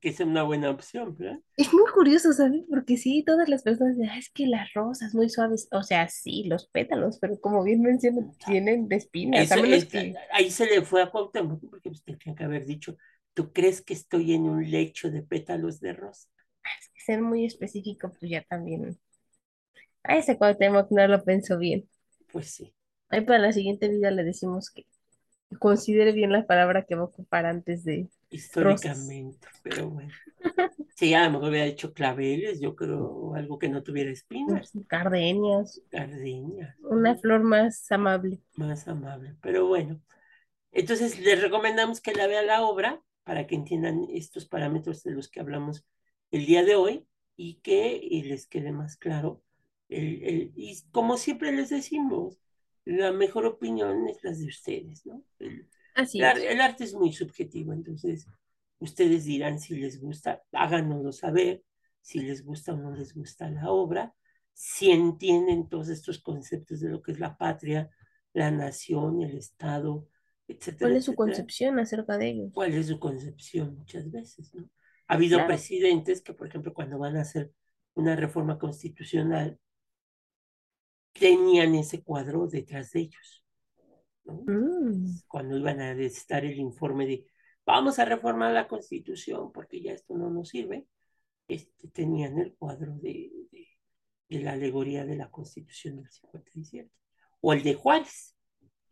que 0.00 0.12
sea 0.14 0.26
una 0.26 0.44
buena 0.44 0.70
opción, 0.70 1.16
¿verdad? 1.18 1.40
es 1.56 1.72
muy 1.74 1.84
curioso, 1.92 2.32
¿sabes? 2.32 2.64
Porque 2.70 2.96
sí, 2.96 3.22
todas 3.26 3.48
las 3.50 3.62
personas 3.62 3.96
dicen, 3.96 4.10
"Ah, 4.10 4.18
es 4.18 4.30
que 4.30 4.46
las 4.46 4.72
rosas 4.74 5.14
muy 5.14 5.28
suaves, 5.28 5.68
o 5.72 5.82
sea, 5.82 6.08
sí, 6.08 6.44
los 6.44 6.68
pétalos, 6.68 7.18
pero 7.20 7.38
como 7.40 7.62
bien 7.64 7.82
mencionan, 7.82 8.32
tienen 8.46 8.88
de 8.88 8.96
espinas, 8.96 9.44
Eso 9.44 9.64
es, 9.64 9.86
que 9.88 10.14
ahí 10.32 10.50
se 10.50 10.66
le 10.66 10.82
fue 10.82 11.02
a 11.02 11.10
Cuauhtémoc, 11.10 11.60
porque 11.70 11.90
pues 11.90 12.02
tendrían 12.02 12.34
que 12.36 12.44
haber 12.44 12.64
dicho, 12.66 12.96
¿tú 13.34 13.52
crees 13.52 13.82
que 13.82 13.92
estoy 13.94 14.32
en 14.34 14.42
un 14.44 14.70
lecho 14.70 15.10
de 15.10 15.22
pétalos 15.22 15.80
de 15.80 15.92
rosa? 15.92 16.28
ser 17.06 17.22
muy 17.22 17.44
específico, 17.46 18.10
pues 18.18 18.30
ya 18.30 18.42
también. 18.44 18.98
A 20.02 20.16
ese 20.16 20.36
Cuauhtémoc 20.38 20.90
no 20.90 21.06
lo 21.06 21.22
pensó 21.24 21.58
bien. 21.58 21.88
Pues 22.32 22.50
sí, 22.50 22.74
Ahí 23.10 23.20
para 23.22 23.38
la 23.38 23.52
siguiente 23.52 23.88
vida 23.88 24.10
le 24.10 24.24
decimos 24.24 24.70
que 24.70 24.86
considere 25.58 26.12
bien 26.12 26.32
la 26.32 26.46
palabra 26.46 26.84
que 26.84 26.94
va 26.94 27.02
a 27.02 27.06
ocupar 27.06 27.46
antes 27.46 27.84
de 27.84 28.08
rosas. 28.58 29.14
históricamente, 29.16 29.48
pero 29.62 29.90
bueno. 29.90 30.12
Sí, 30.96 31.14
a 31.14 31.24
lo 31.24 31.30
mejor 31.30 31.50
hubiera 31.50 31.66
hecho 31.66 31.92
claveles, 31.94 32.60
yo 32.60 32.74
creo, 32.74 33.04
o 33.06 33.34
algo 33.36 33.58
que 33.58 33.68
no 33.68 33.84
tuviera 33.84 34.10
espinas, 34.10 34.76
Gardenias, 34.88 35.80
gardenias, 35.90 36.76
una 36.80 37.16
flor 37.16 37.42
más 37.42 37.90
amable. 37.92 38.40
más 38.56 38.88
amable, 38.88 39.36
pero 39.40 39.66
bueno. 39.66 40.00
Entonces 40.72 41.18
les 41.20 41.40
recomendamos 41.42 42.00
que 42.00 42.14
la 42.14 42.26
vean 42.26 42.46
la 42.48 42.62
obra 42.64 43.02
para 43.24 43.46
que 43.46 43.54
entiendan 43.56 44.06
estos 44.10 44.46
parámetros 44.46 45.02
de 45.04 45.12
los 45.12 45.28
que 45.28 45.40
hablamos 45.40 45.86
el 46.30 46.46
día 46.46 46.64
de 46.64 46.76
hoy 46.76 47.06
y 47.36 47.56
que 47.60 47.98
y 48.02 48.22
les 48.24 48.46
quede 48.46 48.72
más 48.72 48.96
claro. 48.96 49.42
El, 49.88 50.22
el- 50.24 50.52
y 50.56 50.82
como 50.92 51.16
siempre 51.16 51.52
les 51.52 51.70
decimos, 51.70 52.38
la 52.84 53.12
mejor 53.12 53.46
opinión 53.46 54.08
es 54.08 54.22
la 54.24 54.32
de 54.32 54.46
ustedes, 54.46 55.06
¿no? 55.06 55.24
El, 55.38 55.68
Así 55.94 56.24
es. 56.24 56.48
el 56.48 56.60
arte 56.60 56.84
es 56.84 56.94
muy 56.94 57.12
subjetivo, 57.12 57.72
entonces 57.72 58.26
ustedes 58.78 59.24
dirán 59.24 59.58
si 59.58 59.76
les 59.76 60.00
gusta, 60.00 60.42
háganoslo 60.52 61.12
saber, 61.12 61.64
si 62.00 62.20
les 62.20 62.44
gusta 62.44 62.72
o 62.74 62.76
no 62.76 62.94
les 62.94 63.14
gusta 63.14 63.50
la 63.50 63.70
obra, 63.70 64.14
si 64.52 64.90
entienden 64.90 65.68
todos 65.68 65.88
estos 65.88 66.18
conceptos 66.20 66.80
de 66.80 66.88
lo 66.90 67.02
que 67.02 67.12
es 67.12 67.20
la 67.20 67.36
patria, 67.36 67.90
la 68.32 68.50
nación, 68.50 69.22
el 69.22 69.36
Estado, 69.36 70.08
etcétera, 70.48 70.90
¿Cuál 70.90 70.96
es 70.96 71.04
su 71.04 71.14
etcétera. 71.14 71.14
concepción 71.14 71.78
acerca 71.78 72.18
de 72.18 72.30
ellos? 72.30 72.52
¿Cuál 72.52 72.74
es 72.74 72.88
su 72.88 72.98
concepción 72.98 73.76
muchas 73.76 74.10
veces, 74.10 74.54
¿no? 74.54 74.68
Ha 75.08 75.14
habido 75.14 75.38
Claro. 75.38 75.46
presidentes 75.46 76.22
que, 76.22 76.34
por 76.34 76.48
ejemplo, 76.48 76.74
cuando 76.74 76.98
van 76.98 77.16
a 77.16 77.22
hacer 77.22 77.52
una 77.94 78.16
reforma 78.16 78.58
constitucional, 78.58 79.58
tenían 81.18 81.74
ese 81.74 82.02
cuadro 82.02 82.46
detrás 82.46 82.92
de 82.92 83.00
ellos, 83.00 83.44
¿no? 84.24 84.42
Mm, 84.46 85.20
Cuando 85.26 85.56
iban 85.56 85.80
a 85.80 85.94
necesitar 85.94 86.44
el 86.44 86.58
informe 86.58 87.06
de 87.06 87.26
vamos 87.64 87.98
a 87.98 88.04
reformar 88.06 88.52
la 88.52 88.66
constitución 88.66 89.52
porque 89.52 89.82
ya 89.82 89.92
esto 89.92 90.16
no 90.16 90.30
nos 90.30 90.48
sirve, 90.48 90.86
este, 91.48 91.88
tenían 91.88 92.38
el 92.38 92.54
cuadro 92.54 92.94
de, 92.96 93.30
de, 93.50 93.68
de 94.28 94.40
la 94.40 94.52
alegoría 94.52 95.04
de 95.04 95.16
la 95.16 95.30
constitución 95.30 95.96
del 95.96 96.10
57. 96.10 96.90
O 97.40 97.52
el 97.52 97.62
de 97.62 97.74
Juárez, 97.74 98.34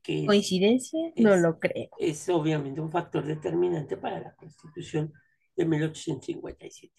que 0.03 0.21
es, 0.21 0.27
¿Coincidencia? 0.27 1.01
No 1.17 1.35
es, 1.35 1.41
lo 1.41 1.59
creo. 1.59 1.89
es 1.99 2.29
obviamente 2.29 2.81
un 2.81 2.91
factor 2.91 3.25
determinante 3.27 3.97
para 3.97 4.21
la 4.21 4.35
constitución 4.35 5.13
de 5.57 5.65
1857. 5.65 6.95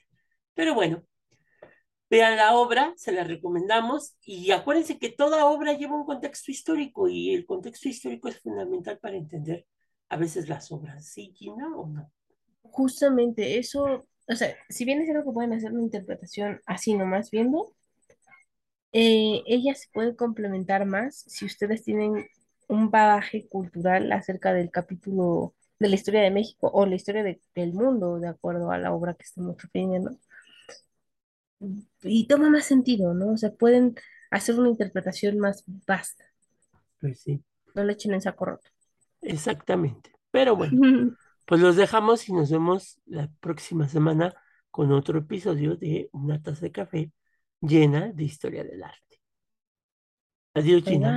Pero 0.54 0.74
bueno, 0.74 1.04
vean 2.10 2.38
la 2.38 2.56
obra, 2.56 2.94
se 2.96 3.12
la 3.12 3.24
recomendamos 3.24 4.16
y 4.22 4.52
acuérdense 4.52 4.98
que 5.00 5.10
toda 5.10 5.46
obra 5.46 5.74
lleva 5.74 5.96
un 5.96 6.06
contexto 6.06 6.52
histórico 6.52 7.08
y 7.10 7.34
el 7.36 7.46
contexto 7.46 7.90
histórico 7.90 8.30
es 8.30 8.40
fundamental 8.42 8.98
para 9.00 9.18
entender 9.18 9.66
a 10.10 10.18
veces 10.18 10.48
las 10.50 10.72
obras, 10.72 11.06
¿sí, 11.06 11.34
Gina, 11.36 11.68
o 11.76 11.88
no? 11.88 12.12
Justamente 12.64 13.58
eso, 13.58 14.08
o 14.28 14.36
sea, 14.36 14.56
si 14.70 14.86
bien 14.86 15.02
es 15.02 15.10
algo 15.10 15.26
que 15.26 15.34
pueden 15.34 15.54
hacer 15.54 15.72
una 15.72 15.82
interpretación 15.84 16.62
así 16.66 16.94
nomás 16.96 17.32
viendo, 17.32 17.74
eh, 18.94 19.44
ella 19.46 19.76
se 19.76 19.88
puede 19.94 20.16
complementar 20.16 20.86
más 20.86 21.24
si 21.28 21.46
ustedes 21.46 21.84
tienen 21.84 22.26
un 22.68 22.90
bagaje 22.92 23.48
cultural 23.48 24.12
acerca 24.12 24.54
del 24.54 24.72
capítulo 24.72 25.54
de 25.80 25.90
la 25.90 25.96
historia 25.96 26.22
de 26.22 26.32
México 26.32 26.70
o 26.74 26.86
la 26.86 26.96
historia 26.96 27.24
de- 27.24 27.42
del 27.56 27.74
mundo, 27.74 28.20
de 28.20 28.28
acuerdo 28.30 28.72
a 28.72 28.78
la 28.78 28.94
obra 28.94 29.14
que 29.14 29.24
estamos 29.24 29.62
refiriendo. 29.62 30.18
Y 32.04 32.28
toma 32.28 32.50
más 32.50 32.66
sentido, 32.66 33.14
¿no? 33.14 33.34
O 33.34 33.38
sea, 33.38 33.52
pueden 33.54 33.96
hacer 34.32 34.60
una 34.60 34.70
interpretación 34.70 35.40
más 35.40 35.64
vasta, 35.88 36.26
Pues 37.00 37.22
sí, 37.22 37.44
no 37.76 37.84
le 37.86 37.94
echen 37.94 38.14
en 38.14 38.22
saco 38.22 38.44
roto. 38.44 38.70
exactamente. 39.22 40.12
Pero 40.32 40.56
bueno, 40.56 40.80
pues 41.46 41.62
los 41.62 41.76
dejamos 41.76 42.30
y 42.30 42.34
nos 42.34 42.52
vemos 42.52 43.00
la 43.06 43.30
próxima 43.42 43.88
semana 43.90 44.36
con 44.72 44.92
otro 44.92 45.20
episodio 45.20 45.76
de 45.78 46.10
Una 46.14 46.42
taza 46.42 46.62
de 46.68 46.72
café 46.72 47.12
llena 47.62 48.12
de 48.14 48.24
historia 48.26 48.64
del 48.64 48.84
arte. 48.84 49.22
Adiós, 50.56 50.84
Gina. 50.84 51.12